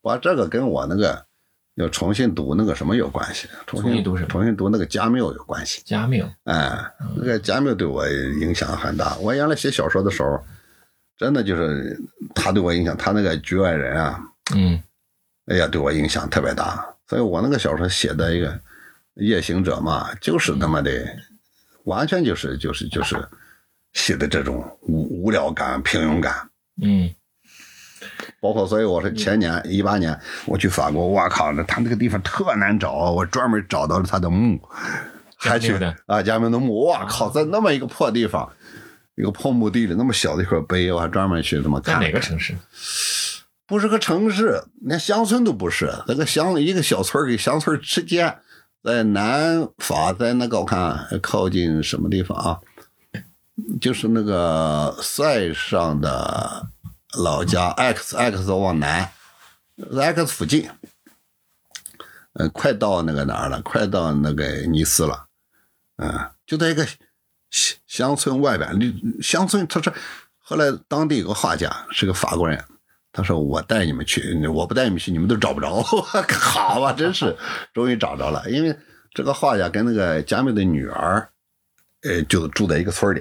[0.00, 1.26] 我这个跟我那个
[1.74, 3.48] 要重新读那个什么有关系？
[3.66, 5.82] 重新读什么重新读那个加缪有关系。
[5.84, 6.78] 加缪哎，
[7.16, 9.16] 那个加缪对我影响很大。
[9.16, 10.40] 我原来写小说的时候，
[11.18, 12.00] 真的就是
[12.32, 14.20] 他对我影响，他那个局外人啊，
[14.54, 14.80] 嗯
[15.46, 16.86] 哎呀，对我影响特别大。
[17.08, 18.56] 所以我那个小说写的一个
[19.14, 20.90] 夜行者嘛，就是他妈的，
[21.84, 23.16] 完全就是就是就是
[23.92, 26.48] 写的这种无无聊感、平庸感。
[26.82, 27.10] 嗯
[28.40, 34.58] 包括，所以我是前年一八年我去法国，我靠，那他那个地方特难找，我专门找到了他的墓，
[35.36, 38.50] 还去啊加缪的墓，我靠，在那么一个破地方，
[39.16, 42.02] 一个破墓地里那么小的一块碑，我还专门去这么在看。
[42.02, 42.54] 哪个城市？
[43.66, 48.38] 不是个城市，连乡村都不是，那个乡一个小村儿跟乡村之间，
[48.82, 52.58] 在南法，在那个我看靠近什么地方啊？
[53.80, 56.68] 就是那个塞上的
[57.18, 59.10] 老家 X X 往南
[59.76, 60.70] ，X 附近，
[62.34, 63.60] 呃，快到那个哪儿了？
[63.62, 65.26] 快到那个尼斯了，
[65.96, 66.86] 嗯，就在一个
[67.50, 68.70] 乡乡村外边，
[69.22, 69.92] 乡村他说，
[70.38, 72.64] 后来当地有个画家是个法国人，
[73.12, 75.82] 他说我带你们去，我不带你们去，你们都找不着。
[75.82, 77.36] 好吧，真是
[77.74, 78.76] 终于找着了，因为
[79.12, 81.28] 这个画家跟那个加缪的女儿，
[82.02, 83.20] 呃，就住在一个村里。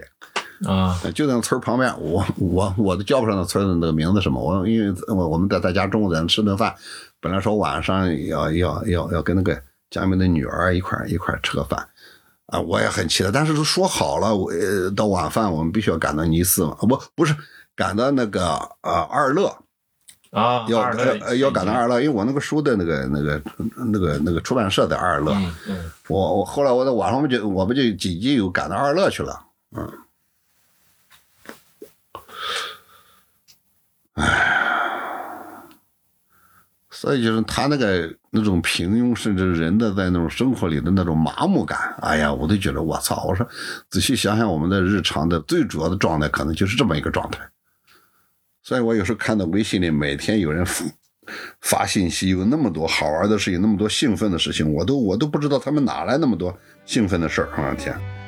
[0.66, 1.00] 啊。
[1.14, 6.74] 就在那村儿旁边，我我我都叫不上那村儿的那个名字什么，我因为我我们在在家中午在那吃顿饭，
[7.20, 11.88] 本来说晚上要要要要跟那个佳明的女儿一块一块吃个饭，
[12.48, 17.36] 啊，我也很期待，但是都说好了，我呃到晚饭我们必须要赶到尼斯嘛，不不是
[17.76, 18.44] 赶到那个
[18.82, 19.56] 呃二乐，
[20.32, 23.42] 啊，要要赶到二乐，因为我那个书的那个那个
[23.92, 25.92] 那个那个出版社在二乐，嗯嗯。
[26.08, 29.40] 我我后来我在网上我们就我们就紧急又赶到二乐去了，
[29.78, 29.88] 嗯，
[36.92, 43.24] 所以就是他那个那种平庸，甚至人的在那种生活里的那种麻木感，哎呀，我都觉得我操！
[43.26, 43.48] 我说
[43.90, 47.40] 仔细想想，我们的日常的最主要的状态，可能就是这么一个状态。
[48.62, 50.86] 所以我有时候看到微信里每天有人发
[51.62, 56.54] 发信息，有那么多好玩的事情，那么多兴奋的事情，我都我都不知道他们哪来那么多
[56.86, 57.50] 兴奋的事儿。
[57.56, 58.19] 我的天！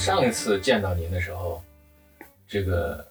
[0.00, 1.62] 上一次见到您的时候，
[2.48, 3.06] 这个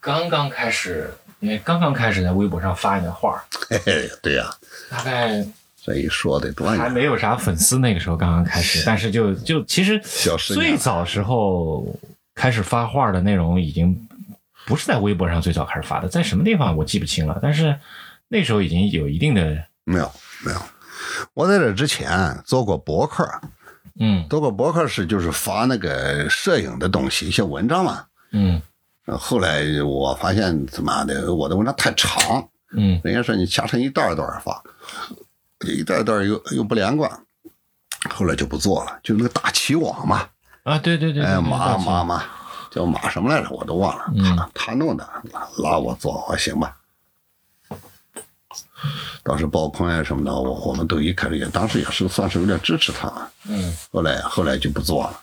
[0.00, 4.52] 刚刚开始，因为刚刚开始在微博上发你的画儿，嘿嘿，对呀、
[4.90, 5.46] 大概
[5.80, 10.00] 这一说得多还，没有啥粉丝，那个时候刚刚开始，但是就就其实
[10.52, 11.86] 最早时候
[12.34, 13.96] 开始发画的内容已经
[14.66, 17.78] 不是在微博上最早开始发的，在什么地方我记不清了，但是
[18.26, 20.10] 那时候已经有一定的没有
[20.44, 20.60] 没有。
[21.34, 23.24] 我在这之前做过博客，
[23.98, 24.26] 嗯。
[24.28, 28.04] 做过博客是就是发那个摄影的东西，一些文章嘛。
[28.32, 28.60] 嗯。
[29.06, 33.00] 呃后来我发现他妈的我的文章太长，嗯。
[33.04, 34.62] 人家说你掐成一段一段发，
[35.60, 37.10] 一段一段又又不连贯，
[38.10, 40.26] 后来就不做了，就那个大旗网嘛，
[40.62, 42.24] 啊，对对对，对哎，马马马
[42.70, 44.36] 叫马什么来着，我都忘了，嗯。
[44.36, 46.76] 他他弄的，拉拉我做，我行吧。
[49.22, 53.10] 当时包坤啊什么的，我我们都一开始也当时也是算是有点支持他，
[53.48, 55.20] 嗯后来后来就不做了。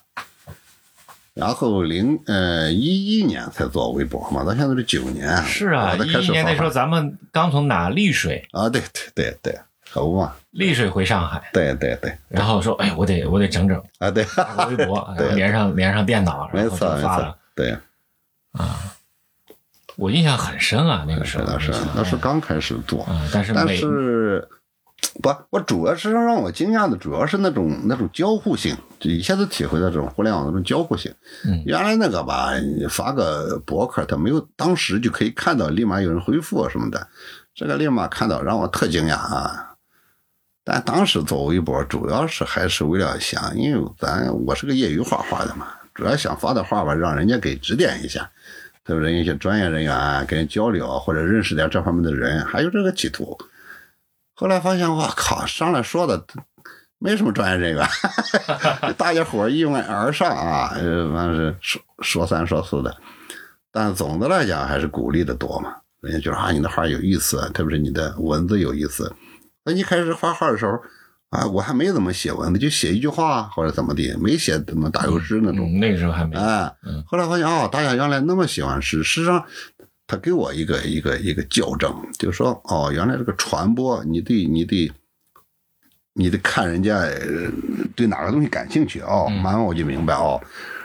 [1.33, 9.59] 然后零呃一一年才做微博嘛，到现在是九年，是啊，一一年那时候咱们刚从哪丽水啊，对对对对，
[9.93, 14.25] 可不嘛，丽水回上海，对对对然后说哎，我得我得整整啊对，
[14.67, 17.77] 微博，连上连上电脑，然没后就错没错发了。，对，
[20.01, 24.49] 我印象很深啊，那个时候是的是，那是刚开始做，嗯，但是但是
[25.21, 31.13] 不，我主要是让我惊讶的，主要是那种那种交互性，就一下子体会到这种互联网那种交互性。
[31.45, 37.07] 嗯原来那个吧，你发个博客，他没有当时就可以看到，立马有人回复啊什么的，
[37.53, 39.75] 这个立马看到，让我特惊讶啊。
[40.63, 48.27] 但当时做微博，主要是还是为了想，因为咱我是个业余画画的嘛，主要想发的画吧，让人家给指点一下，
[48.83, 49.13] 对不对？
[49.13, 53.37] 一些专业人员，跟人交流，或者认识点这方面的人，还有这个企图。
[54.33, 56.25] 后来发现，我靠，上来说的
[56.97, 57.87] 没什么专业人员，
[58.97, 62.95] 大家伙一拥而上啊，呃，完是说说三说四的，
[63.71, 65.75] 但总的来讲还是鼓励的多嘛。
[66.01, 69.13] 人家觉得啊，你的画有意思，特别是你的文字有意思。
[69.63, 70.81] 那一开始画画的时候
[71.31, 75.65] 啊，我还没怎么写文字，就写一句话或者怎么的，没写怎么打油诗那种。
[75.67, 79.43] 嗯那个时候还没哎嗯，后来发现哦，大家原来那么喜欢诗，事实际上
[80.05, 81.89] 他给我一个一个一个校正，
[82.19, 84.91] 就是说哦，原来这个传播，你得你得
[86.13, 87.49] 你得看人家呃
[87.95, 89.35] 对哪个东西感兴趣哦，嗯。
[89.41, 90.37] 慢慢我就明白哦，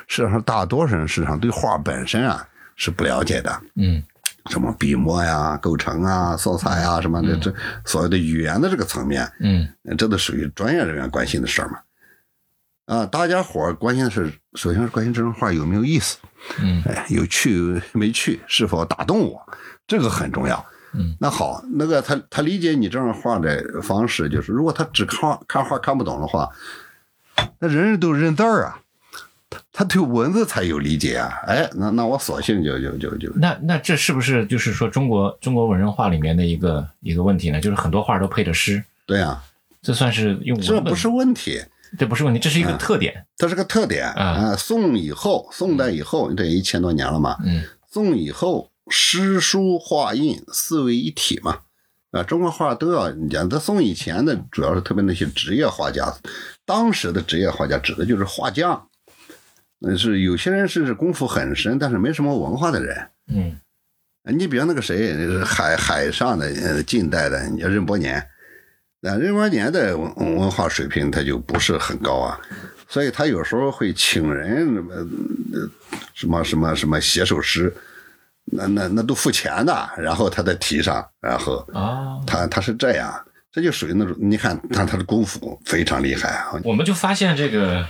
[0.07, 4.01] 事实际上大多数人实际上对画本身啊是不了解的，嗯
[4.49, 7.53] 什么笔墨呀、构成啊、色彩啊什么的，这
[7.85, 9.69] 所谓的语言的这个层面，嗯。
[9.97, 11.79] 这都属于专业人员关心的事儿嘛。
[12.87, 16.19] 啊，大家伙儿关心的是，首先是关心这张画有没有意思，
[16.61, 16.83] 嗯。
[16.87, 19.41] 哎，有趣没趣，是否打动我，
[19.87, 20.65] 这个很重要。
[20.93, 26.49] 嗯，那好，那个他他理解你这张画的方式，就是如果他只看看画看不懂的话，
[27.59, 28.79] 那人人都认字儿啊，
[29.49, 31.31] 他他对文字才有理解啊。
[31.47, 37.61] 哎，那那我索性就就就就那那这是不是就是说中国中国文人画里面的一个一个问题呢？
[37.61, 39.43] 就是很多画都配着诗，对啊、
[39.83, 41.61] 这算是用这不是问题。
[41.97, 43.25] 这不是问题，这是一个特点。
[43.37, 44.57] 这是个特点啊啊。
[44.57, 47.37] 宋以后，宋代以后，这一千多年了嘛。
[47.45, 51.61] 嗯宋以后，诗书画印四为一体嘛。
[52.11, 56.13] 啊，中国画都要你讲，在宋以前的，主要是特别那些职业画家，
[56.67, 58.96] 当时的职业画家指的就是画匠，那
[59.94, 63.07] 是有些人是功夫很深，但是没什么文化的人。
[63.29, 63.55] 嗯
[64.29, 68.27] 你比方那个谁，海海上的呃近代的，你任伯年，
[69.01, 72.37] 那任伯年的文文化水平他就不是很高啊，
[72.88, 75.70] 所以他有时候会请人什么呃
[76.12, 77.72] 什么什么什么写首诗，
[78.46, 83.14] 那那那都付钱的，然后他再提上，然后啊，他他是这样，
[83.53, 87.87] 这就属于那种你看他他的功夫非常厉害啊，我们就发现这个，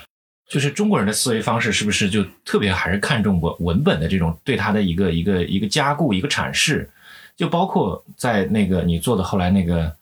[0.49, 6.89] 就是中国人的思维方式是不是就特别还是看重文文本的这种对它的一个一个一个加固一个阐释，
[7.37, 9.93] 就包括在那个你做的后来那个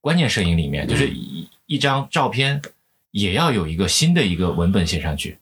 [0.00, 2.62] 关键摄影里面，就是一一张照片
[3.10, 5.36] 也要有一个新的一个文本写上去，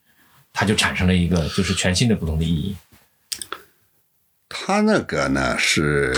[0.53, 2.75] 它就产生了一个就是全新的不同的意义。
[4.49, 6.13] 他那个呢，是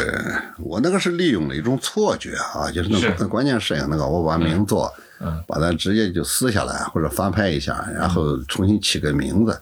[0.58, 3.14] 我那个是利用了一种错觉啊，就是那是。
[3.18, 5.02] 那关键摄影那个，我把名作，嗯
[5.46, 9.60] 把它直接就撕下来或者翻拍一下，然后重新起个名字。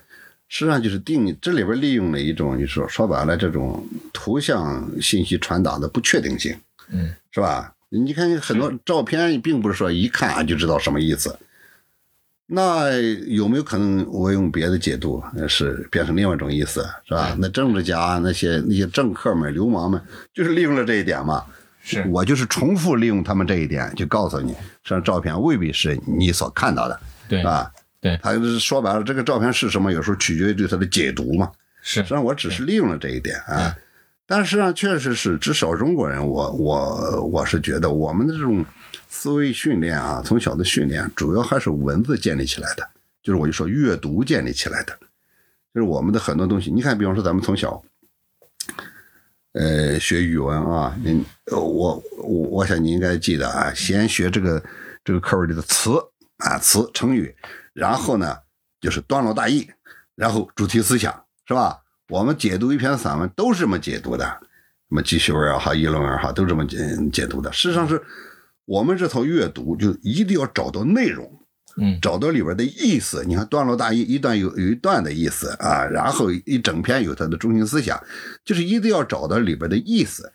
[0.49, 6.57] 实际上就是定这里边利用了一种，就是说说白了，这种图像信息传达的不确定性，
[6.93, 7.73] 嗯是吧？
[7.89, 11.37] 你看很多照片，并不是说一看啊就知道什么意思。
[12.47, 17.37] 那有没有可能我用别的解读，呃是变成另外一种意思，是吧？
[17.41, 20.01] 那政治家那些那些政客们、流氓们，
[20.33, 21.45] 就是利用了这一点嘛。
[21.89, 27.43] 是我就是重复利用他们这一点，就告诉你，这张照片未必是你所看到的，对？
[27.99, 31.51] 对他就是说白了，这个照片是什么，有时候取决于对它的解读嘛。
[31.83, 33.75] 是实际上，我只是利用了这一点啊。
[34.27, 38.65] 但实际上，确实是至少中国人，我我我是觉得我们的这种
[39.09, 42.89] 思维训练啊，从小的训练，主要还是文字建立起来的，
[43.23, 44.97] 就是我就说阅读建立起来的，
[45.75, 46.71] 就是我们的很多东西。
[46.71, 47.83] 你看，比方说咱们从小，
[49.59, 54.63] 呃，学语文啊，你我我我想你应该记得啊，先学这个
[55.03, 55.93] 这个课文里的词
[56.37, 57.35] 啊词成语，
[57.73, 58.37] 然后呢
[58.83, 59.67] 就是段落大意，
[60.15, 61.81] 然后主题思想，是吧？
[62.11, 66.77] 我们解读一篇散文都是这么解读的，什么记叙文也好，议论文也好，都这么解
[67.11, 67.51] 解读的。
[67.51, 68.03] 事实上是
[68.67, 71.46] 我们这套阅读就一定要找到内容。
[71.77, 73.25] 嗯找到里边的意思。
[73.27, 78.03] 你看段落大意，一段有有一段的意思啊，然后一整篇有它的中心思想，
[78.45, 80.33] 就是一定要找到里边的意思。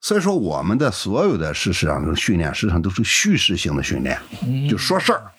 [0.00, 5.30] 所以说，我们的所有的事实上的训练，实际上都是叙事性的训练，嗯就说事儿。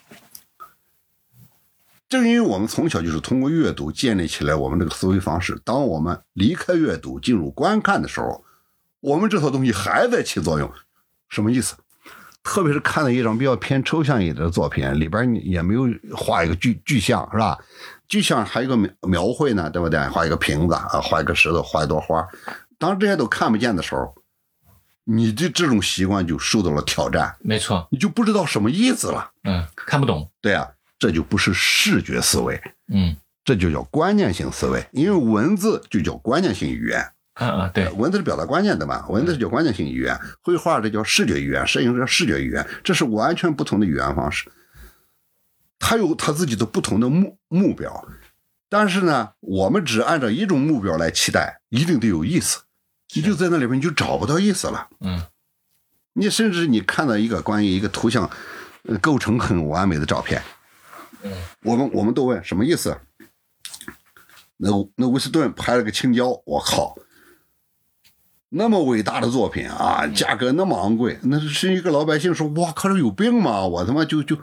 [2.08, 8.44] 正因为我们从小就是通过阅读建立起来我们这个思维方式，当我们离开阅读进入观看的时候，
[9.00, 10.70] 我们这套东西还在起作用。
[11.28, 11.74] 什么意思？
[12.44, 17.58] 特别是看了一张比较偏抽象一点的作品，里边你也没有画一个具具象，是吧？
[18.06, 19.98] 具象还有一个描描绘呢，对不对？
[20.08, 22.24] 画一个瓶子啊，画一个石头，画一朵花。
[22.78, 24.14] 当这些都看不见的时候，
[25.04, 29.30] 你的这种习惯就受到了挑战，没错，你就不知道什么意思了。
[29.44, 30.68] 嗯，看不懂，对啊，
[30.98, 32.60] 这就不是视觉思维，
[32.92, 34.86] 嗯这就叫观念性思维。
[34.92, 44.50] 因为文字就叫观念性语言，嗯嗯，对，文字是表达观念的嘛，文字是叫观念性语言，绘画这叫视觉语言，摄影这叫视觉语言，这是完全不同的语言方式。
[45.78, 48.06] 他有他自己的不同的目目标，
[48.68, 52.62] 但是呢，我们只按照一种目标来期待，一定得有意思，
[53.14, 54.88] 你就在那里边你就找不到意思了。
[55.00, 55.22] 嗯
[56.16, 58.30] 你甚至你看到一个关于一个图像
[58.84, 60.40] 呃构成很完美的照片，
[61.22, 61.32] 嗯，
[61.64, 62.96] 我们我们都问什么意思？
[64.56, 66.96] 那那威斯顿拍了个青椒，我靠，
[68.56, 73.66] 那么伟大的作品啊，价格那么昂贵，那是一个老百姓说，哇靠，这有病吗？
[73.66, 74.38] 我他妈就就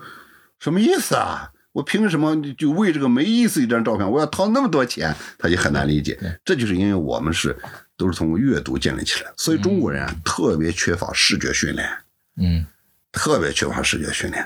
[0.60, 1.52] 什么意思啊？
[1.72, 5.16] 我凭什么就为这个没意思一张照片，我要掏那么多钱？
[5.38, 6.20] 他就很难理解。
[6.44, 7.58] 这就是因为我们是
[7.96, 11.88] 都是通过阅读建立起来，所以中国人啊特别缺乏视觉训练。
[12.36, 12.66] 嗯
[13.14, 14.46] 特别缺乏视觉训练。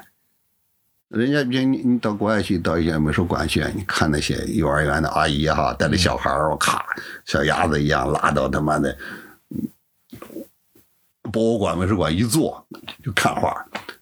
[1.09, 6.85] 人家别你你到国外去，到一些美术馆去，你看那些幼儿园的阿姨哈，带着小孩儿，我咔，
[7.25, 8.97] 小鸭子一样拉到他妈的嗯
[11.35, 12.65] 博物馆、美术馆一坐
[13.03, 13.53] 就看画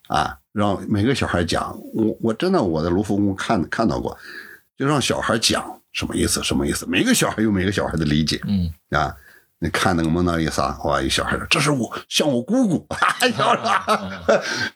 [0.07, 1.75] 啊，让每个小孩讲。
[1.95, 4.15] 我我真的我在卢浮宫看看到过，
[4.77, 6.85] 就让小孩讲什么意思，什么意思。
[6.87, 8.39] 每个小孩有每个小孩的理解。
[8.47, 9.11] 嗯，啊，
[9.57, 12.85] 你看那个蒙娜丽莎，哇，一小孩说这是我像我姑姑，
[13.21, 13.83] 哎呀，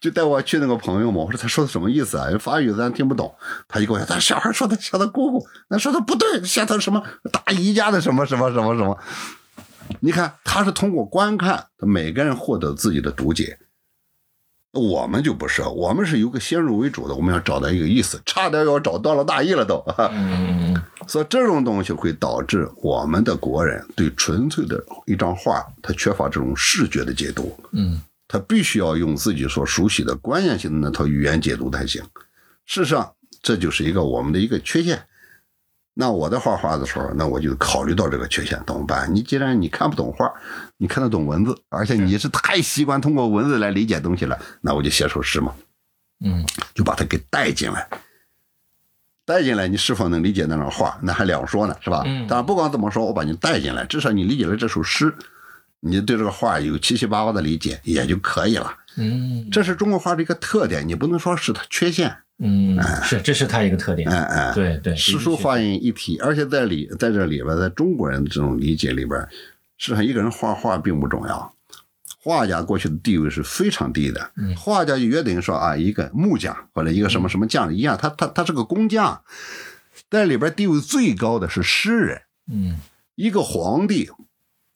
[0.02, 2.26] 就带我去那个朋友嘛，我说他说的什么意思啊？
[2.40, 3.32] 法语咱听不懂，
[3.68, 8.98] 他就跟我讲，他小孩说的像他姑姑，那说的不对，像他什么大姨家的什么什么什么什么。
[10.00, 13.58] 你看，他是通过观看，每个人获得自己的读解。
[14.74, 19.84] 我们就不是，我们是有个先入为主的，我们要找到一个意思，差点要找到了大意了都。
[20.12, 32.04] 嗯嗯所以这种东西会导致我们的国人对纯粹的一张画，他缺乏这种视觉的解读，嗯他必须要用自己所熟悉的关键性的那套语言解读才行。
[32.66, 35.02] 事实上，这就是一个我们的一个缺陷。
[36.00, 39.12] 那我在画画的时候，那我就考虑到这个缺陷，怎么办？
[39.12, 40.32] 你既然你看不懂画，
[40.78, 45.56] 你看得懂文字，而且你是太习惯通过文字来理解东西了，那我就写首诗嘛。
[46.24, 46.46] 嗯
[46.76, 47.88] 就把它给带进来。
[49.26, 52.04] 带进来，你是否能理解那张画，那还两说呢，是吧？
[52.06, 55.14] 嗯但，不管怎么说，我把你带进来，至少你理解了这首诗，
[55.80, 58.72] 你对这个画有七七八八的理解也就可以了。
[58.98, 62.18] 嗯这是中国画的一个特点，你不能说是它缺陷。
[62.40, 64.08] 嗯，是，这是他一个特点。
[64.10, 69.20] 嗯嗯，对对，诗书画印一体，而且在里在这里边，在中国人的这种理解里边，
[69.78, 71.54] 实际上一个人画画并不重要。
[72.20, 79.22] 画家过去的地位是非常低的，嗯画家就约等于说啊，一个木匠或者一个什么什么匠一样，他他他是个工匠，
[80.10, 82.22] 在里边地位最高的是诗人，
[82.52, 82.78] 嗯
[83.16, 84.10] 一个皇帝。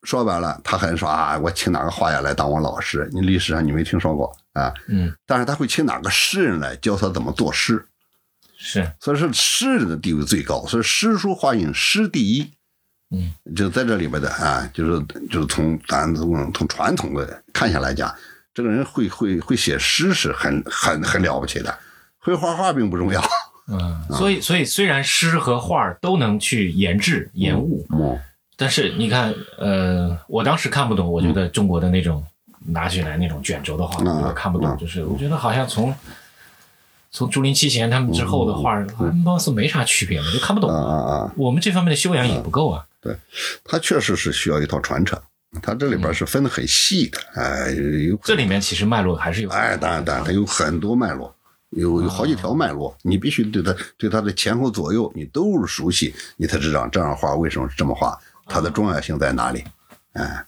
[0.04, 3.10] 说白了，他很说啊，我请哪个画家来当我老师？
[3.14, 4.74] 你历史上你没听说过啊？
[4.88, 7.86] 嗯，但是他会请哪个诗人来教他怎么作诗。
[8.58, 12.52] 是，所以说诗人的地位最高，所以诗书画印诗第一。
[13.14, 18.14] 嗯，就在这里边的啊，就是就是从咱从从传统的看下来讲，
[18.54, 21.78] 这个人会会会写诗是很很很了不起的，
[22.18, 23.22] 会画画并不重要。
[23.68, 28.20] 嗯，所以所以虽然诗和画都能去研制研悟，嗯，
[28.62, 32.24] 但是你看，呃，我当时看不懂，我觉得中国的那种
[32.68, 35.92] 拿起来那种卷轴的画，嗯我看不懂，嗯就是我觉得好像从
[37.10, 40.78] 从竹林七贤他们之后的画，好像貌似没啥区别了，就看不懂啊。
[40.78, 41.34] 啊啊！
[41.36, 42.86] 我们这方面的修养也不够啊。
[43.02, 43.18] 对
[43.64, 45.20] 他确实是需要一套传承，
[45.60, 47.72] 他这里边是分得很细的，哎，
[48.08, 49.50] 有这里面其实脉络还是有。
[49.50, 51.34] 哎，当然当然，它有很多脉络，
[51.72, 58.16] 有有好几条脉络，你必须对它对它的前后左右你都是熟悉，你才知道这样画为什么是这么画，
[58.52, 59.64] 它的重要性在哪里。
[60.14, 60.46] 哎，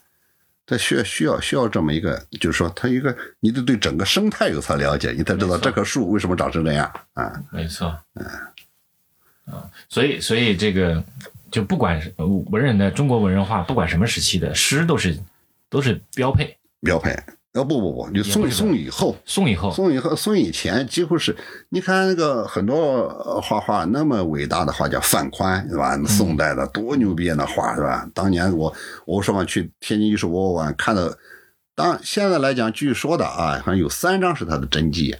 [0.66, 7.32] 它需要需要需要这么一个，就是说，它一个你得对整个生态有所了解，你才知道这棵树为什么长成这样啊。
[7.52, 8.26] 没错，嗯，
[9.46, 11.02] 啊，所以所以这个
[11.50, 15.18] 就不管是文人的中国文人画，不管什么时期的诗，都是
[15.70, 17.18] 都是标配标配。
[17.54, 21.36] 哦不不不，你宋宋以后，宋以后，宋以后，宋以前几乎是，
[21.70, 23.08] 你看那个很多
[23.44, 25.96] 画画那么伟大的画家范宽是吧？
[26.08, 28.10] 宋代的多牛逼那画是吧？
[28.12, 28.74] 当年我
[29.06, 31.14] 我说嘛去天津艺术博物馆看到，
[31.76, 35.16] 当现在来讲，据说的啊，好像有三张是他的真迹，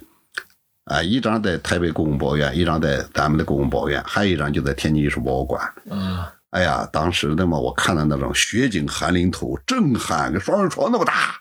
[0.86, 5.62] 啊，一张在台北故宫博物院，一张在咱们的故宫博物院，还有一张就在天津艺术博物馆。
[5.88, 6.18] 嗯，
[6.50, 11.38] 哎呀，当时那么我看到那种雪景寒林图，震撼，跟双人床那么大。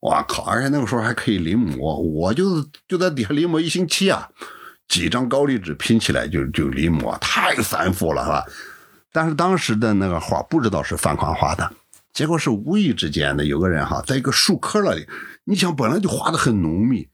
[0.00, 0.44] 哇靠！
[0.44, 4.26] 而且那个时候还可以临摹，我就是就在底下临摹一星期啊，
[4.88, 8.44] 几张高丽纸拼起来就就临摹，太繁复了，是吧？
[9.12, 11.70] 但是当时的那个画不知道是范宽画的，
[12.14, 15.06] 结果是无意之间的有个人哈，在一个树棵那里，
[15.44, 17.06] 你想本来就画的很浓密，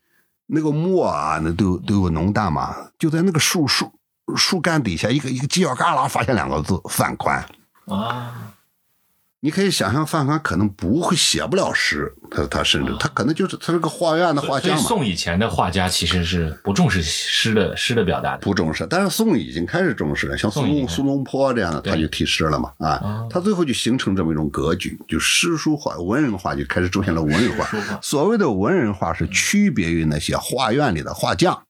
[0.47, 3.93] 那个墨啊，那都都有浓淡嘛，就在那个树树
[4.37, 7.45] 树干底下一个一个犄角旮旯发现两个字范宽
[7.87, 8.53] 啊。
[9.41, 14.80] 你可以想象，范宽可能不会写不了诗，他他甚至他可能就是他是个画院的画家嘛。
[14.80, 18.87] 宋以前的画家其实是不重视诗的诗的表达的，不重视。
[18.89, 27.68] 但是宋已经开始重视了，像苏东苏东坡这样的，他就题诗了嘛啊，他最后就形成这么一种格局，就诗书画文人画就开始出现了文人画。
[28.01, 31.62] 所谓的文人画是区别于那些画院里的画匠，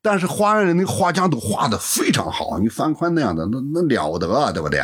[0.00, 4.80] 但是画院里那个画家都画的非常好，你范宽那样的那那了得啊，对不对？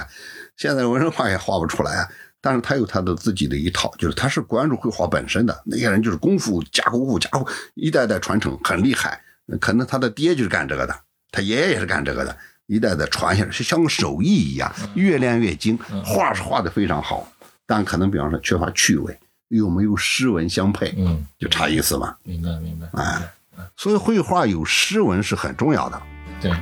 [0.60, 2.06] 现在文人画也画不出来啊，
[2.38, 9.18] 但是他有他的自己的一套，就是他是关注绘画本身的那些人，就是功夫加功夫加工，一代代传承很厉害。
[9.58, 10.94] 可能他的爹就是干这个的，
[11.32, 12.36] 他爷爷也是干这个的，
[12.66, 15.78] 一代代传下来，是像个手艺一样，越练越精。
[16.04, 17.26] 画是画的非常好，
[17.66, 22.14] 但可能比方说缺乏趣味，又没有诗文相配，嗯，就差意思嘛。
[22.22, 22.86] 明白明白。
[23.02, 23.32] 哎，
[23.78, 26.02] 所以绘画有诗文是很重要的。
[26.42, 26.52] 对。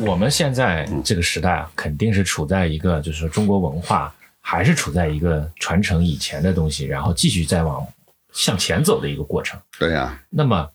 [0.00, 7.86] 我们现在这个时代啊，肯定是处在一个，就是说中国文化还是处在一个传承以前的东西，然后继续再往
[8.32, 9.58] 向前走的一个过程。
[9.78, 10.20] 对呀。
[10.28, 10.68] 那么，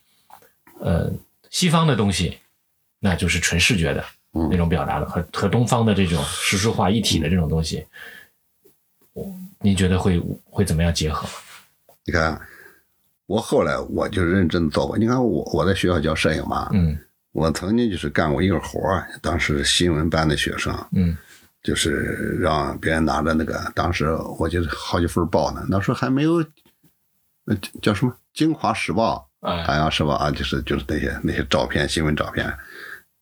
[0.80, 1.12] 呃，
[1.50, 2.38] 西方的东西，
[2.98, 4.02] 那就是纯视觉的
[4.32, 7.86] 那种表达的，和和东方的这种诗书画一体的这种东西，
[9.60, 11.28] 您觉得会会怎么样结合？
[12.06, 12.40] 你看，
[13.26, 14.96] 我后来我就认真做过。
[14.96, 16.98] 你看，我我在学校教摄影嘛，嗯。
[17.32, 21.16] 我曾经就是干过一个活儿，当时新闻班的学生，嗯，
[21.62, 26.44] 就是让别人拿着那个，当时我记得好几份报呢，那时候还没有，
[27.46, 29.28] 呃叫什么《京华时报》
[29.64, 32.52] 《好像是吧》啊，就是就是那些那些照片，新闻照片，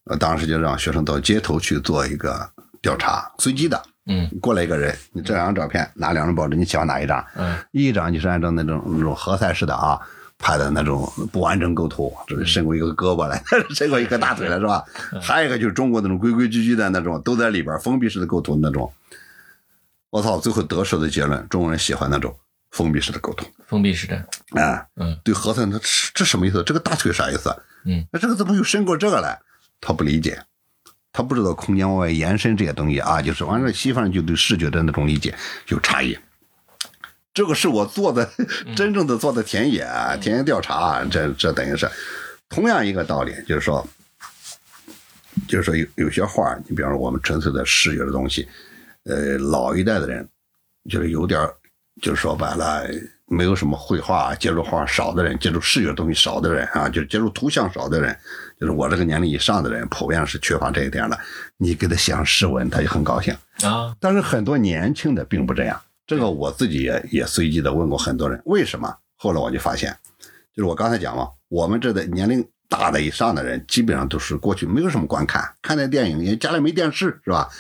[0.05, 2.51] 我，当时就让学生到街头去做一个
[2.81, 7.23] 调查，随机的，嗯，过来一个人，你这两张照片，拿两张报纸，你喜欢哪一张？
[7.37, 10.01] 嗯，一张就是按照那种那种合菜式的啊。
[10.39, 13.43] 拍的那种不完整构图，这是伸过一个胳膊来，
[13.75, 14.85] 伸过一个大腿来，是吧？
[15.21, 18.91] 还有一个就是中国那种规规矩矩的那种，都在里边封闭式的构图那种。
[20.11, 22.35] 我操，最后得出的结论，中国人喜欢那种
[22.71, 23.45] 封闭式的构图。
[23.67, 24.17] 封闭式的，
[24.63, 25.79] 啊，嗯，对，合菜，他
[26.15, 26.63] 这什么意思？
[26.65, 27.55] 这个大腿啥意思？
[27.85, 29.39] 嗯，那这个怎么又伸过这个来？
[29.81, 30.41] 他不理解，
[31.13, 35.35] 他不知道空间往外延伸这些东西啊，就是完了，西方人就对视觉的那种理解
[35.67, 36.17] 有差异。
[37.39, 38.29] 这个是我做的
[38.75, 39.87] 真正的做的田野
[40.21, 41.89] 田野调查，这这等于是。
[42.49, 43.87] 同样一个道理，就是说，
[45.47, 48.49] 就是说有有些画，你比方说我们纯粹的视觉的东西，
[49.05, 50.29] 呃，老一代的人
[50.91, 51.49] 就是有点，
[52.03, 52.85] 就是说白了，
[53.27, 58.19] 没有什么绘画接触画少的人，接触视觉东西少的人啊，就是接触图像少的人，
[58.59, 61.17] 就是我这个年龄以上的人，普遍是缺乏这一点的。
[61.57, 63.33] 你给他讲诗文，他就很高兴。
[63.63, 65.81] 啊，但是很多年轻的并不这样。
[66.09, 68.97] 这个我自己也也随机的问过很多人，为什么？
[69.15, 69.95] 后来我就发现，
[70.55, 77.51] 就是我刚才讲嘛，我们这的年龄大的以上的人，基本上都是过去没有什么观看，看那电影，因为家里没电视，是吧？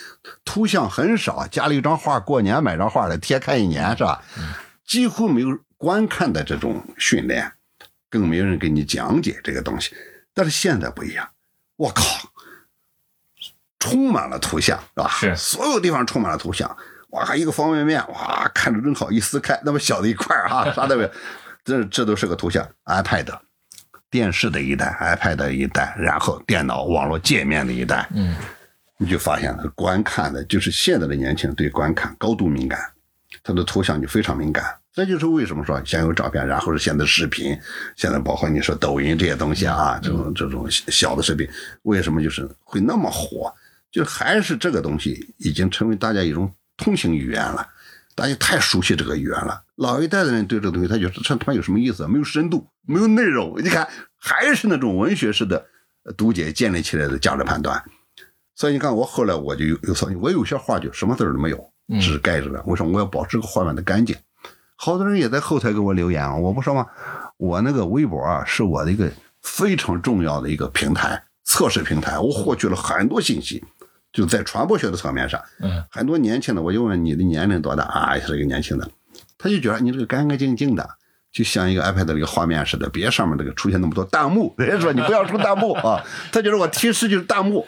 [0.46, 4.24] 图像很少，家里一张画，过年买张画来贴看一年，是吧？
[4.86, 7.52] 几乎没有观看的这种训练，
[8.08, 9.94] 更没有人给你讲解这个东西。
[10.32, 11.28] 但是现在不一样，
[11.76, 12.02] 我靠，
[13.78, 15.08] 充满了图像，是吧？
[15.10, 16.74] 是，所有地方充满了图像。
[17.10, 21.10] 哇，一个方便面，哇，看着真好，一撕开那么小的一块儿啊，啥都没有，
[21.64, 22.66] 这这都是个图像。
[22.84, 23.26] iPad，
[24.10, 28.36] 电视的一代，iPad 的一代，然后电脑网络界面的一代，嗯，
[28.98, 32.78] 你就发现观看的，就是现在的年轻人对观看高度敏感，
[33.42, 34.76] 他的图像就非常敏感。
[34.92, 37.56] 这就是为什么说先有照片，然后是现在视频，
[37.96, 41.48] 现在包括你说抖音这些东西啊，这种这种小的视频，
[41.82, 43.50] 为什么就是会那么火？
[43.90, 47.68] 就还是这个东西已经成为大家一种通行语言了，
[48.14, 49.62] 大家太熟悉这个语言了。
[49.74, 52.06] 老一代的人对这个东西，他觉得这他妈有什么意思？
[52.08, 53.60] 没有深度，没有内容。
[53.62, 55.66] 你看，还是那种文学式的
[56.16, 57.82] 读解建立起来的价值判断。
[58.54, 61.70] 所以你看，我后来我就有有说，我有些话就什么字儿都没有，
[62.00, 62.62] 只是盖着的。
[62.62, 64.16] 为什么我要保持个画面的干净？
[64.74, 66.86] 好多人也在后台给我留言啊，我不说吗？
[67.36, 69.10] 我那个微博啊，是我的一个
[69.42, 73.64] 非常重要的一个平台，测试平台，我获取了很多信息。
[74.18, 78.18] 就在传播学的层面上，嗯，很多年轻的，我就问你的年龄多大啊？
[78.18, 78.90] 是一个年轻的，
[79.38, 80.90] 他就觉得你这个干干净净的，
[81.30, 84.52] 就像一个 iPad 的一个画面似的，别上面这个出现那么多弹幕。
[84.58, 87.64] 人家说你不要出弹幕啊，他觉得我提示就是弹幕，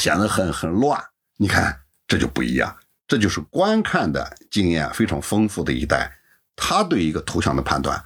[0.00, 1.00] 显得很很乱。
[1.36, 6.10] 你看这就不一样，这就是观看的经验非常丰富的一代，
[6.56, 8.02] 他对一个图像的判断，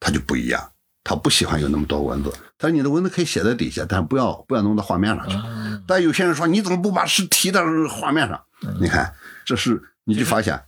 [0.00, 0.72] 他就不一样。
[1.04, 5.34] 他不喜欢有那么多文字，他说你的文字可以写在底下，但不要不要弄到画面上去。
[5.88, 8.44] 但有些人说你怎么不把诗提到画面上？
[8.78, 9.14] 你看，
[9.46, 10.62] 这是你就发现，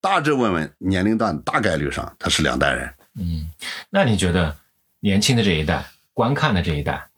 [0.00, 2.92] 大致问问年龄段大概率上他是两代人。
[3.14, 3.48] 嗯，
[3.90, 4.56] 那你觉得
[4.98, 7.08] 年轻的这一代观看的这一代，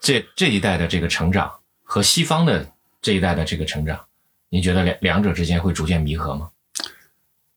[0.00, 1.52] 这这一代的这个成长
[1.82, 2.70] 和西方的
[3.02, 3.98] 这一代的这个成长，
[4.48, 6.48] 你觉得两两者之间会逐渐弥合吗？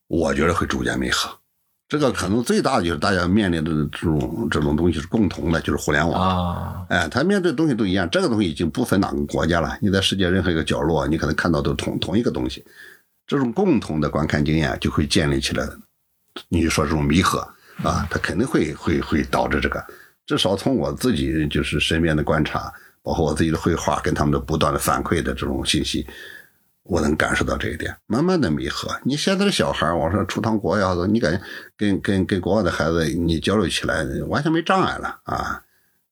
[0.07, 1.37] 我觉得会逐渐弥合。
[1.91, 6.85] 这个可能最大的就是大家面临的这种这种东西是共同的，就是互联网啊。
[6.87, 9.77] 哎，他面对的东西都一样，这个东西已经不分哪个国家了。
[9.81, 12.63] 你在世界任何一个角落，你可能看到都同同一个东西。
[13.27, 15.67] 这种共同的观看经验就会建立起来。
[16.47, 17.39] 你说这种弥合
[17.83, 19.85] 啊，它肯定会会会导致这个。
[20.25, 22.71] 至少从我自己就是身边的观察，
[23.03, 26.07] 包括我自己的绘画跟他们的不断的反馈的这种信息。
[26.91, 28.93] 我能感受到这一点，慢慢的弥合。
[29.05, 31.41] 你现在的小孩我说出趟国呀，你感觉
[31.77, 35.63] 跟跟跟国外的孩子你交流起来完全没障碍了啊，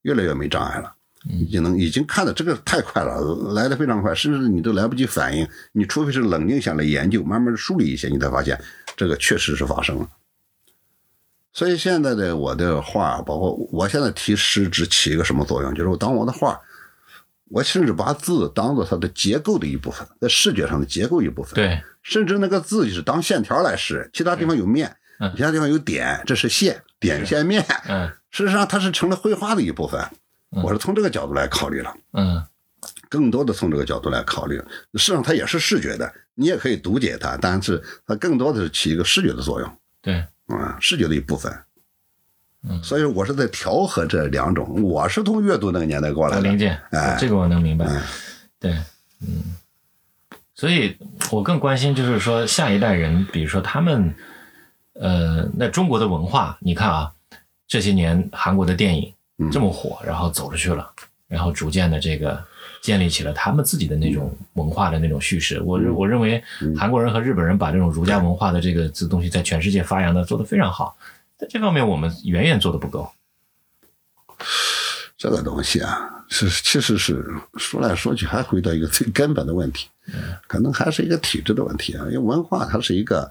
[0.04, 0.90] 越来越没障碍了，
[1.30, 3.20] 已经能已经看到这个太快了，
[3.54, 5.46] 来的非常快，甚至你都来不及反应。
[5.74, 8.58] 你除非是冷静下来研究，慢慢的梳理一些，你才发现
[8.96, 10.08] 这个确实是发生了。
[11.52, 16.58] 所以现在的我的画，包括我现在提诗只起一个什么作用，就是我当我的画。
[17.50, 21.56] 我甚至把字当做它的结构的一部分，在视觉上的结构一部分。
[21.56, 24.96] 对，甚至那个字就是当线条来使，其他地方有面，
[25.36, 27.66] 其他地方有点，这是线，点线面。
[27.88, 30.04] 嗯，事实上它是成了绘画的一部分。
[30.64, 31.94] 我是从这个角度来考虑了。
[32.14, 32.44] 嗯，
[33.10, 39.78] 更多的从这个角度来考虑，事实际上它也是视觉的，你也可以读解它，但是它更多的是起一个视觉的作用。
[40.02, 41.52] 对，嗯，视觉的一部分。
[42.84, 44.84] 所以我是在调和这两种。
[44.84, 47.88] 我是从阅读那个年代过来的，理解，哎，这个我能明白。
[48.60, 48.72] 对，
[49.22, 49.56] 嗯，
[50.54, 50.98] 所以
[51.32, 54.14] 我更关心就是说下一代人，比如说他们，
[54.94, 57.12] 呃，那中国的文化，你看啊，
[57.66, 59.14] 这些年韩国的电影
[59.50, 60.92] 这么火，然后走出去了，
[61.30, 62.44] 然后逐渐的这个
[62.82, 65.62] 建立起了他们自己的那种文化的那种叙事。
[65.62, 66.44] 我我认为
[66.78, 70.98] 韩国人和日本人把这种儒家文化的这个这东西在全世界发扬的做得非常好。
[71.40, 73.10] 在这方面，我们远远做的不够。
[75.18, 77.26] 这个东西啊，是其实是
[77.56, 79.88] 说来说去，还回到一个最根本的问题，
[80.48, 82.06] 可能还是一个体制的问题啊。
[82.08, 83.30] 因为文化它是一个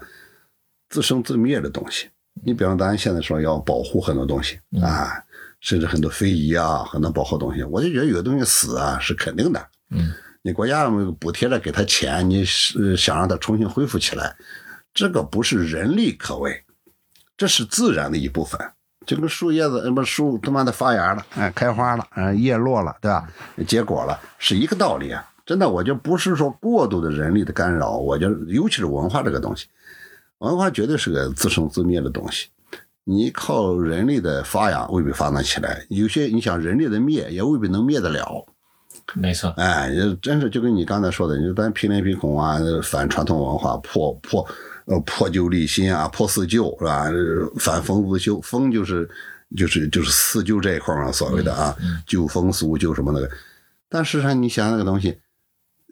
[0.89, 2.09] 自生自灭的东西。
[2.43, 5.23] 你比方咱现在说要保护很多东西啊，
[5.61, 9.67] 甚至很多非遗啊，很多保护东西，我就觉得有的东西死啊是肯定的。
[9.91, 10.89] 嗯，你国家
[11.19, 14.35] 补贴了给他钱，你是想让他重新恢复起来，
[14.95, 16.63] 这个不是人力可为。
[17.39, 18.59] 这是自然的一部分，
[19.05, 23.25] 就跟树叶子，不树他妈的发芽了，哎，开花了，嗯，叶落了，对吧？
[23.65, 25.25] 结果了，是一个道理啊！
[25.45, 29.67] 真的，我就不是说过度的人力的干扰，我觉得尤其是文化这个东西，
[30.39, 32.49] 文化绝对是个自生自灭的东西。
[33.05, 38.45] 你靠人力的发扬未必发展起来，有些你想人力的灭也未必能灭得了。
[39.13, 39.89] 没错，哎，
[40.21, 44.45] 真是就跟你刚才说的，你咱贫林贫孔啊，反传统文化，破破。
[44.89, 47.05] 呃，破旧立新啊，破四旧是吧？
[47.59, 49.07] 反风自修，风就是
[49.55, 51.75] 就是就是四旧这一块嘛，所谓的啊，
[52.07, 53.29] 旧风俗旧什么那个。
[53.87, 55.19] 但事实上，你想那个东西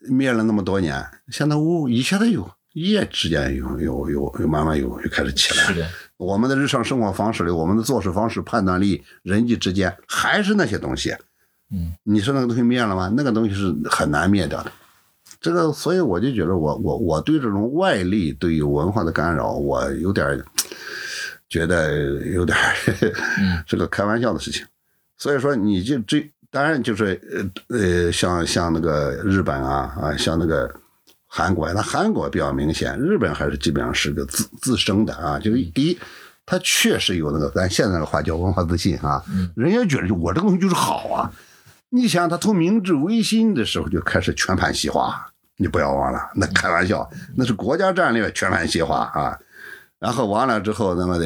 [0.09, 5.63] 灭了那么多年，现在物一下子有一夜之间有有有有慢慢有又开始起来。
[5.65, 5.87] 是的，
[6.17, 11.15] 我们的日常生活方式里，我们的做事方式、判断力、人际之间还是那些东西。
[11.71, 13.13] 嗯，你说那个东西灭了吗？
[13.15, 14.71] 那个东西是很难灭掉的。
[15.39, 20.41] 这个，所以我就觉得，我我我对这种外力对于文化的干扰，我有点
[21.49, 22.57] 觉得有点
[23.65, 24.65] 这 个开玩笑的事情。
[25.17, 27.19] 所以说，你就这当然就是
[27.69, 30.73] 呃呃，像像那个日本啊啊，像那个
[31.25, 35.39] 韩国，那韩国比较明显，日本还是基本上是个自自生的啊。
[35.39, 35.97] 就是第一，
[36.45, 39.23] 他确实有那个咱现在的话叫文化自信啊，
[39.55, 41.31] 人家觉得我这个东西就是好啊。
[41.89, 45.25] 你想，他从明治维新的时候就开始全盘西化，
[45.55, 49.37] 你不要忘了，那开玩笑，那是国家战略全盘西化啊。
[49.99, 51.25] 然后完了之后，那么的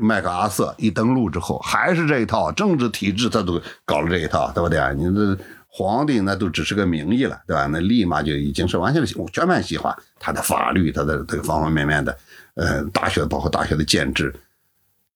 [0.00, 4.90] 麦克阿瑟一登陆之后，还是这一套政治体制，他都搞了这一套，对不对啊？
[4.92, 5.38] 你这
[5.68, 7.66] 皇帝那都只是个名义了，对吧？
[7.66, 12.18] 那立马就已经是完全的全盘西化，他的法律，他的这个方方面面的，
[12.54, 14.34] 呃，大学包括大学的建制。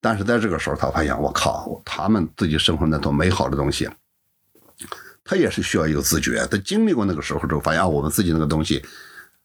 [0.00, 3.88] 但是在这个时候，他发现，我靠，他们自己生活那种美好的东西，
[5.26, 6.46] 他也是需要有自觉。
[6.50, 8.82] 他经历过那个时候之后，发现我们自己那个东西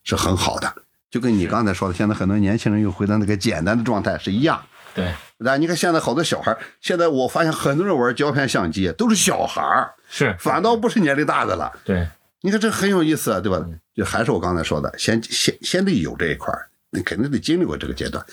[0.04, 0.74] 是很好的。
[1.10, 4.62] 就跟你刚才说的，现在很多年轻人又回到那个简单的状态是一样。
[4.94, 11.72] 对，那你看现在好多小孩，现在我发现很多人玩胶片相机都是小孩儿，是反倒不是年龄大的了。
[11.84, 12.08] 对，
[12.42, 13.66] 你看这很有意思啊，对吧？
[13.96, 16.54] 就还是我刚才说的，先先先得有这一块
[16.92, 18.26] 你肯定得经历过这个阶段。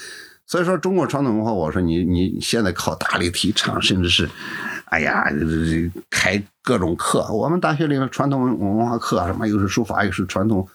[0.47, 4.29] 所以说，中国传统文化，我说你你现在靠大力提倡，甚至是，
[4.91, 5.25] 哎呀，
[6.11, 10.69] 开各种课，我们大学里面传统文化课，什么又是书法，又是传统。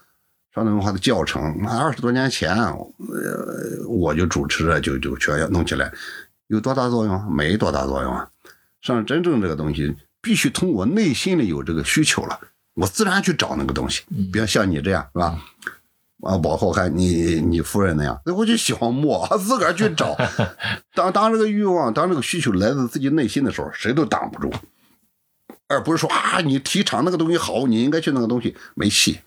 [0.52, 5.92] 传统文化的教程，那二十多年前，呃，我就主持着，就就全要弄起来，
[6.46, 7.34] 有多大作用？
[7.34, 8.30] 没多大作用啊！
[8.80, 12.40] 上真正这个东西，必须通过内心里有这个需求了，
[12.76, 14.04] 我自然去找那个东西。
[14.32, 15.36] 不要像你这样，是吧？
[16.24, 20.16] 啊，包括还你你夫人那样，那我就喜欢摸，自个儿去找。
[20.96, 24.52] 当当这个欲望，当这个需求来自自己内心的时候，谁都挡不住。
[25.68, 29.20] 而不是说啊，你提倡那个东西好，你应该去那个东西，没戏。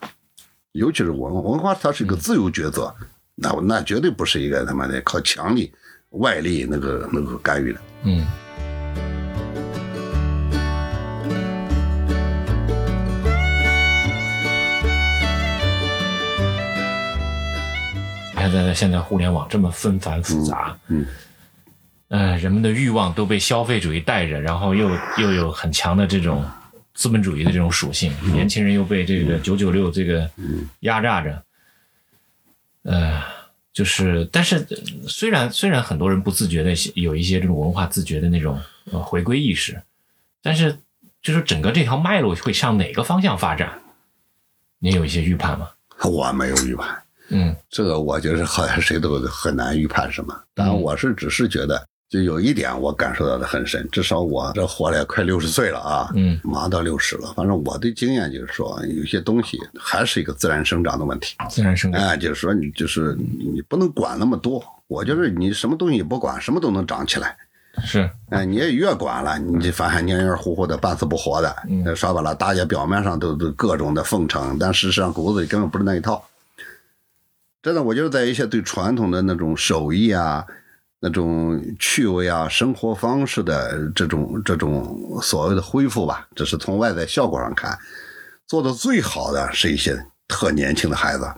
[0.73, 2.95] 尤其是文文化，它是一个自由抉择，
[3.35, 5.73] 那那绝对不是一个他妈的靠强力
[6.11, 7.81] 外力那个那个干预的。
[8.05, 8.27] 嗯。
[18.47, 21.07] 你看，在现在互联网这么纷繁复杂，嗯，
[22.09, 26.45] 呃，人们的欲望都被消费主义带着，然后又又有很强的这种。
[26.99, 30.27] 资本主义的这种属性，年轻人又被这个九九六这个
[30.81, 31.43] 压榨着，
[32.85, 33.23] 呃，
[33.71, 34.67] 就是，但是
[35.07, 38.59] 虽然虽然很多人不自觉的有一些这种文化自觉的那种
[38.91, 39.79] 呃回归意识，
[40.43, 40.79] 但是
[41.21, 43.79] 就是整个这条脉络会向哪个方向发展，
[44.79, 45.69] 你有一些预判吗？
[46.03, 51.85] 我没有预判，嗯，这个我觉得好像谁都很难预判什么，但我是只是觉得。
[52.09, 57.33] 就有一点我感受到的很深，至少我这活了快六十岁了啊，嗯，马上到六十了。
[57.35, 61.35] 反正我的经验就是说，有些东西还是一个自然生长的问题。
[61.51, 64.65] 自然生长，哎，就是说你就是你不能管那么多。
[64.87, 67.37] 我觉得你什么东西也不管，什么都能长起来。
[67.85, 71.57] 是，哎，你也越管了，你就反正黏黏糊糊的，半死不活的。
[71.69, 76.25] 嗯，说白了，大家表面上都都各种的奉承，但事实上骨子里根本不是那一套。
[77.67, 80.47] 真的，我觉得在一些对传统的那种手艺啊。
[80.99, 87.79] 那种趣味啊，生活方式的这种这种所谓的恢复吧，这是从外在效果上看，
[88.47, 91.31] 做的最好的是一些特年轻的孩子，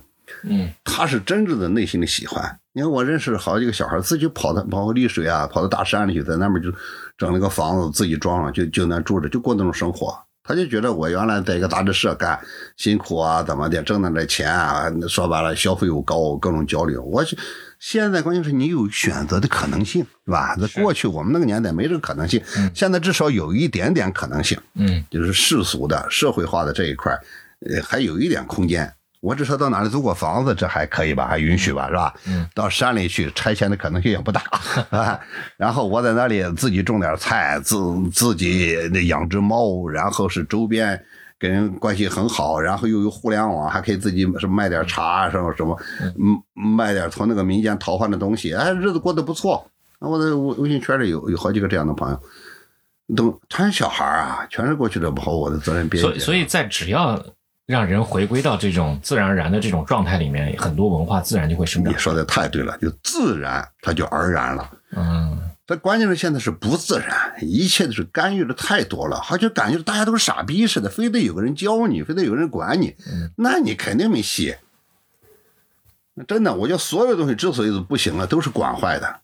[0.45, 2.59] 嗯，他是真正的内心的喜欢。
[2.73, 6.73] 你看，我认识好几个小孩，自己跑到跑到丽水啊，跑到大山里去，在那边就
[7.19, 10.17] 整了个房子，自己装上，就就那住着，就过那种生活。
[10.49, 12.41] 他就觉得我原来在一个杂志社干
[12.79, 16.97] 辛苦啊，怎么的，挣那点钱啊，说白了消费又高，各种焦虑。
[16.97, 17.23] 我
[17.79, 20.57] 现在关键是你有选择的可能性，是吧？
[20.57, 22.43] 在过去我们那个年代没这个可能性，
[22.75, 24.59] 现在至少有一点点可能性。
[24.73, 27.13] 嗯，就是世俗的、社会化的这一块，
[27.69, 28.91] 呃，还有一点空间。
[29.21, 31.27] 我至少到哪里租过房子，这还可以吧？
[31.27, 31.89] 还允许吧？
[31.89, 32.15] 是吧？
[32.29, 32.49] 嗯。
[32.55, 34.43] 到山里去拆迁的可能性也不大
[34.91, 35.19] 啊。
[35.59, 37.77] 然后我在那里自己种点菜，自
[38.11, 38.77] 自己
[39.09, 41.05] 养只猫，然后是周边
[41.37, 46.41] 跟人关系很好，然后又有互联网，还可以自己什么卖点茶，什么什么，嗯，
[46.77, 49.69] 卖点从那个民间淘换的东西，哎，日子过得不错。
[49.99, 56.09] 我的微微信圈里有有好几个这样的朋友，都全小孩啊，全是过去的跑我的责任边界。
[56.09, 57.21] 所以，所以在只要。
[57.69, 61.93] 让人回归到这种自然而然的这种状态里面，很多文化自然就会生长。
[61.93, 64.71] 你说的太对了，就自然，它就而然了。
[64.97, 72.97] 嗯，但关键是现在是不自然，一切都是干预的太多了，好像感觉大家都是傻逼似的，非得有个人教你，非得有人管你，
[73.37, 74.57] 那你肯定没戏。
[76.27, 79.21] 真的，我觉得所有东西之所以不行了，都是管坏的。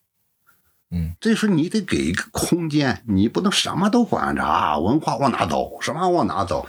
[0.90, 6.68] 嗯，这时候你得给一个空间，你不能什么都管着啊，文化往哪走，什么往哪走。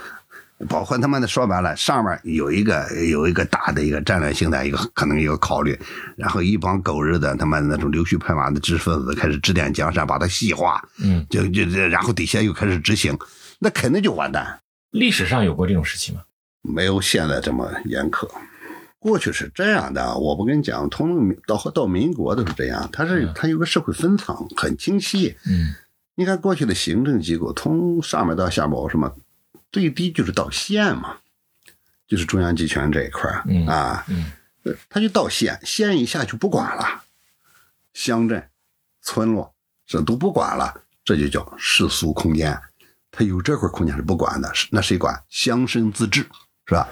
[0.70, 5.78] 包括他妈的说白了，上面有一个有一个大的一个战略性的一个可能一个考虑，
[6.16, 13.18] 然后一帮狗日的他妈那种溜须拍马的知识分子开始指点江山，把它细化，嗯，就就这，然后底下又开始执行，
[13.60, 14.60] 那肯定就完蛋。
[14.92, 16.22] 历史上有过这种时期吗？
[16.62, 18.26] 没有现在这么严苛。
[18.98, 25.36] 过去是这样的，我不跟你讲，从到到民国都是这样，它是它有个社会分层很清晰。
[25.46, 25.76] 嗯
[26.18, 29.14] 你看过去的行政机构，从上面到下面，什么
[29.76, 31.18] 最低就是到县嘛，
[32.08, 33.30] 就是中央集权这一块
[33.68, 34.06] 啊，
[34.88, 37.04] 他就到县，县以下就不管了，
[37.94, 38.42] 乡镇、
[39.02, 39.54] 村落
[39.86, 40.74] 这都不管了，
[41.04, 42.58] 这就叫世俗空间。
[43.12, 45.22] 他有这块空间是不管的，那谁管？
[45.28, 46.22] 乡绅自治，
[46.68, 46.88] 是吧？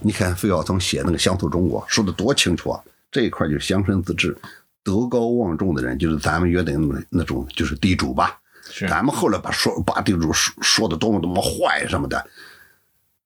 [0.00, 2.82] 你看费孝通写那个《乡土中国》，说的多清楚啊！
[3.10, 4.34] 这一块就是乡绅自治，
[4.82, 8.39] 德高望重的人，就是咱们约定的那种，就是地主吧。
[8.70, 12.24] 是咱们后来把说把地主说说的多么多么坏什么的，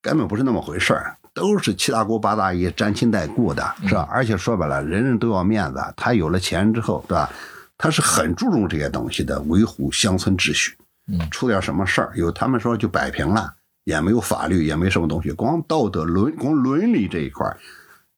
[0.02, 4.08] 根本不是那么回事儿，都是七大姑八大姨沾亲带故的，是吧？
[4.10, 7.30] 而且说白了，人人都要面子，他有了钱之后，对吧？
[7.76, 10.76] 他是很注重这些东西的，维护乡村秩序。
[11.06, 13.52] 嗯出点什么事儿，有他们说就摆平了，
[13.84, 17.58] 也没有法律，也没什么东西，光道德伦光伦理这一块儿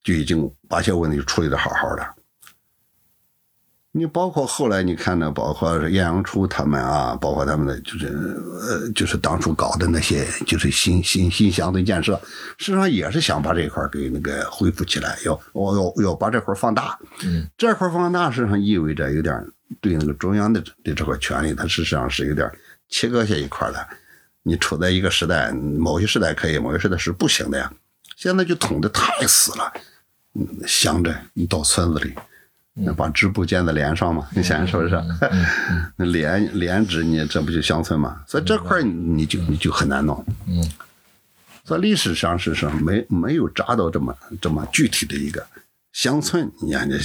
[0.05, 2.07] 就已经把这问题处理的好好的。
[3.97, 8.09] 你包括后来你看呢，包括是晏阳初他们啊，包括他们的就是
[8.61, 12.21] 呃，就是当初搞的那些就是新新新乡村建设，
[12.59, 16.99] 实际上也是想把这块儿给那个恢复起来，要我要要把这块儿放大。
[17.25, 19.49] 嗯这块儿放大实际上意味着有点儿
[19.81, 22.55] 对那个中央的的这块权力，它实际上是有点儿
[22.91, 23.79] 切割下一块儿的。
[24.43, 27.73] 你处在一个时代，某些时代可以，某些时代是不行的呀。
[28.15, 29.73] 现在就捅的太死了，
[30.35, 32.15] 嗯，乡镇你到村子里，
[32.79, 35.03] 那把支部建在连上嘛，你想想是不是？
[35.97, 38.21] 那连连支你这不就乡村嘛？
[38.27, 40.23] 所以这块儿你就你就很难弄。
[40.47, 40.63] 嗯，
[41.65, 45.47] 在历史上是是没没有扎到这么这么具体的一个
[45.93, 46.99] 乡村，你看这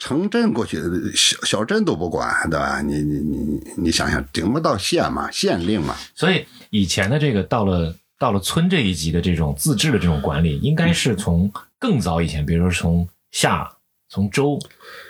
[0.00, 0.82] 城镇过去
[1.14, 2.82] 小小镇都不管，对吧？
[2.82, 13.70] 你你你你想想，顶不到县嘛，县令嘛，所以以前的这个到了到了村这一级的这种自治的这种管理，应该是从更早以前，比如说从夏、
[14.10, 14.58] 从周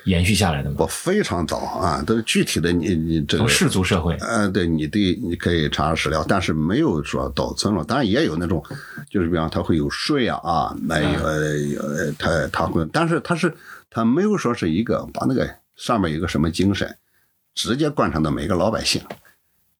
[0.06, 4.16] 延续下来的嘛，不非常早啊，都是具体的你你这个从氏族社会。
[4.16, 8.60] 呃，对，你对你可以查查史料，但是没有说到村落，当然也有那种，
[9.08, 13.54] 就是比方他会有税啊啊，那有呃他他会，但是他是
[13.88, 16.96] 他没有说是一个把那个上面有个什么精神，
[17.54, 19.00] 直接贯彻到每个老百姓，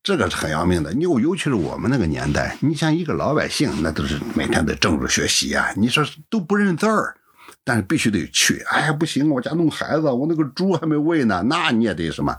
[0.00, 0.92] 这个是很要命的。
[0.92, 7.16] 你尤其是我们那个年代，你像一个老百姓，那都是每天的政治学习啊，你说都不认字儿。
[7.68, 12.34] 但是必须得去，哎呀，不行，我家弄孩子，我那个猪还没喂呢，那你也得什么？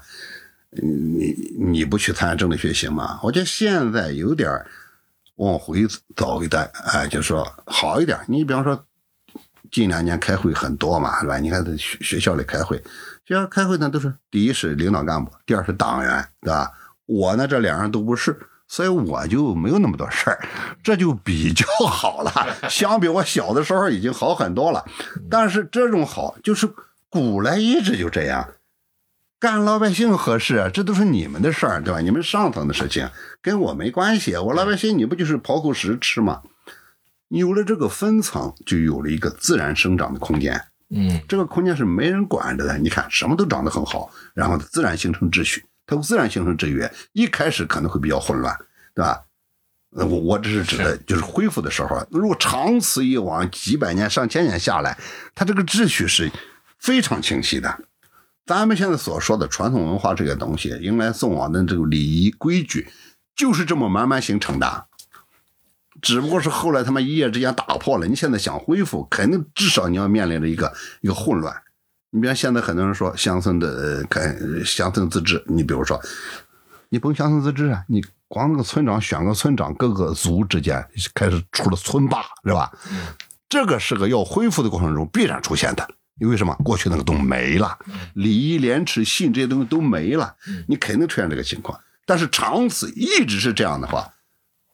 [0.71, 3.19] 你你不去参加政治学行吗？
[3.21, 4.49] 我觉得现在有点
[5.35, 8.19] 往回走一代，哎，就是说好一点。
[8.27, 8.83] 你比方说，
[9.69, 11.37] 近两年开会很多嘛，是吧？
[11.37, 12.81] 你看在学学校里开会，
[13.23, 16.71] 学校开会呢都是第一是领导干部，第二是党员，对吧？
[17.05, 18.35] 我呢这两样都不是，
[18.69, 20.39] 所以我就没有那么多事儿，
[20.81, 22.31] 这就比较好了。
[22.69, 24.85] 相比我小的时候已经好很多了，
[25.29, 26.69] 但是这种好就是
[27.09, 28.47] 古来一直就这样。
[29.39, 30.69] 干老百姓合适啊？
[30.69, 32.01] 这都是你们的事儿，对吧？
[32.01, 33.09] 你们上层的事情
[33.41, 34.35] 跟我没关系。
[34.35, 36.41] 我老百姓，你不就是刨口食吃吗？
[37.29, 40.61] 有了这个分层，就有了一个自然生长的空间。
[40.91, 42.77] 嗯这个空间是没人管着的。
[42.77, 46.91] 你看，什么都长得很好，然后自然形成秩序，它会自然形成制约。
[47.13, 48.55] 一开始可能会比较混乱，
[48.93, 49.23] 对吧？
[49.97, 54.95] 呃我我只是指的就是恢复的时候，如果长此以往，几百年、上千年下来，
[55.33, 56.31] 它这个秩序是
[56.77, 57.75] 非常清晰的。
[58.45, 62.87] 咱们现在所说的传统文化这个东西，迎来送往的这个礼仪规矩，
[63.35, 64.85] 就是这么慢慢形成的。
[66.01, 68.05] 只不过是后来他们一夜之间打破了。
[68.05, 70.71] 你现在想恢复，肯定至少你要面临着一个
[71.01, 71.63] 一个混乱。
[72.11, 74.35] 你比方现在很多人说乡村的呃看
[74.65, 76.01] 乡村自治，你比如说，
[76.89, 82.71] 你甭乡村自治啊，你光那个村长选个村长，各个族之间开始出了村霸，是吧？
[83.47, 85.87] 这个是个要恢复的过程中必然出现的。
[86.19, 86.53] 因为什么？
[86.65, 87.79] 过去那个都没了，
[88.13, 90.35] 礼义廉耻信这些东西都没了，
[90.67, 91.79] 你肯定出现这个情况。
[92.05, 94.05] 但是长此一直是这样的话，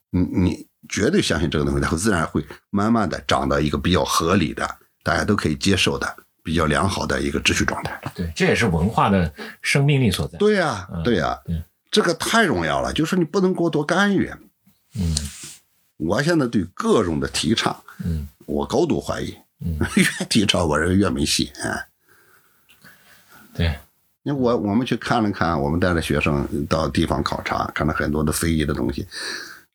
[0.09, 4.67] 你你绝对相信这个东西，它会自然会慢慢的长到一个比较合理的、
[5.03, 6.15] 大家都可以接受的、
[6.45, 7.99] 比较良好的一个秩序状态。
[8.13, 9.33] 对，这也是文化的
[9.63, 10.37] 生命力所在。
[10.37, 14.31] 对呀、对呀、对这个太重要了，就是你不能过多干预。
[14.97, 15.15] 嗯
[15.97, 19.33] 我现在对各种的提倡，嗯我高度怀疑，
[19.65, 21.51] 嗯 越提倡我认为越没戏。
[21.63, 21.87] 哎，
[23.55, 23.79] 对，
[24.23, 29.07] 因为我我们去看了看，我们带着学生到地方考察，看了很多的非遗的东西。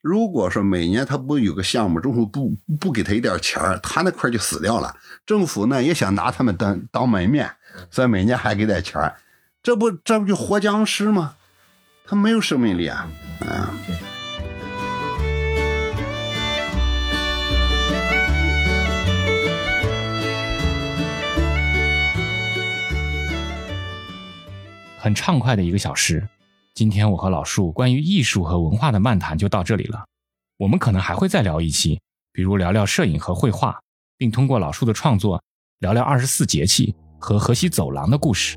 [0.02, 4.96] 如果说每年他不有个项目，政府不不给他一点钱儿，他那块就死掉了。
[5.26, 7.50] 政府呢也想拿他们当当门面，
[7.90, 9.16] 所以每年还给点钱儿，
[9.62, 11.34] 这不这不就活僵尸吗？
[12.06, 13.66] 他没有生命力啊，嗯。
[24.98, 26.26] 很畅快的一个小时，
[26.80, 30.02] 今天我和老树关于艺术和文化的漫谈就到这里了。
[30.56, 32.00] 我们可能还会再聊一期，
[32.32, 33.78] 比如聊聊摄影和绘画，
[34.16, 35.42] 并通过老树的创作
[35.80, 38.56] 聊聊二十四节气和河西走廊的故事。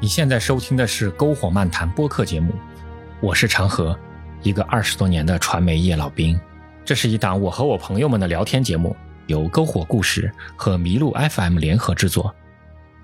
[0.00, 2.54] 你现在收听的是《篝火漫谈》播客节目，
[3.20, 3.98] 我是长河，
[4.42, 6.38] 一个二十多年的传媒业老兵。
[6.84, 12.34] 这是一档我和我朋友们的聊天节目，由篝火故事和麋鹿 FM 联合制作。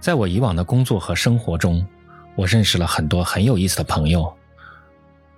[0.00, 1.86] 在我以往的工作和生活中，
[2.34, 4.32] 我认识了很多很有意思的朋友，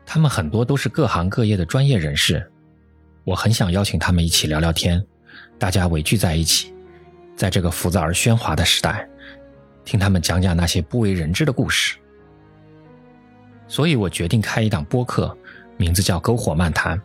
[0.07, 2.51] 他们很多都是各行各业的专业人士。
[3.25, 5.05] 我很想邀请他们一起聊聊天，
[5.59, 6.75] 大家围聚在一起，
[7.37, 9.07] 在这个浮躁而喧哗的时代。
[9.85, 11.97] 听他们讲讲那些不为人知的故事，
[13.67, 15.37] 所以我决定开一档播客，
[15.81, 16.99] 名字叫《篝火漫谈》。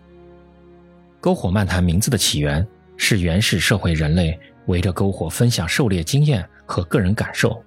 [1.21, 2.67] 篝火漫谈名字的起源
[2.97, 7.63] 是原始社会人类围着篝火分享狩猎经验和个人感受，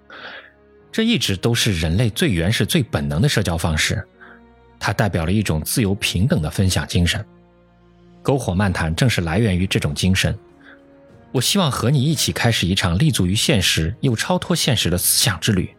[0.93, 4.07] 这一直都是人类最原始、最本能的社交方式，
[4.79, 7.25] 它代表了一种自由平等的分享精神。
[8.23, 10.39] 篝火漫谈正是来源于这种精神。
[11.33, 15.71] 我希望和你一起开始一场立足于现实又超脱现实的思想之旅，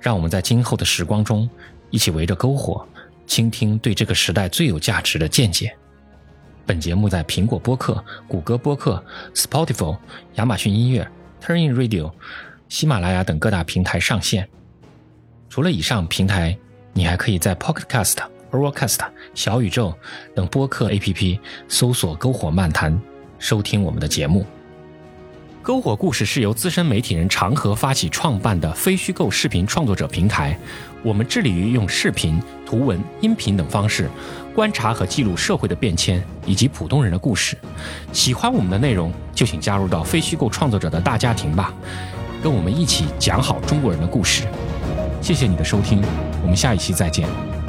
[0.00, 1.48] 让我们在今后的时光中
[1.90, 2.84] 一起围着篝火，
[3.26, 5.74] 倾听对这个时代最有价值的见解。
[6.64, 9.04] 本节目在苹果播客、谷歌播客、
[9.34, 9.96] Spotify、
[10.34, 11.06] 亚马逊音乐、
[11.42, 12.12] Turning Radio、
[12.68, 14.48] 喜马拉雅等各大平台上线。
[15.48, 16.56] 除了以上平台，
[16.92, 18.16] 你还可以在 Pocket Cast、
[18.52, 19.00] Overcast、
[19.34, 19.94] 小宇宙
[20.34, 23.00] 等播客 APP 搜索“篝火漫谈”。
[23.38, 24.46] 收听我们的节目，
[25.66, 30.56] 《篝火故事》是由资深媒体人长河发起创办的非虚构视频创作者平台。
[31.02, 34.08] 我们致力于用视频、图文、音频等方式，
[34.54, 37.56] 观察和记录社会的变迁以及普通人的故事。
[38.12, 41.72] 喜欢我们的内容，就请加入到非虚构创作者的大家庭吧，
[42.42, 44.44] 跟我们一起讲好中国人的故事。
[45.20, 46.02] 谢谢你的收听，
[46.42, 47.61] 我们下一期再见。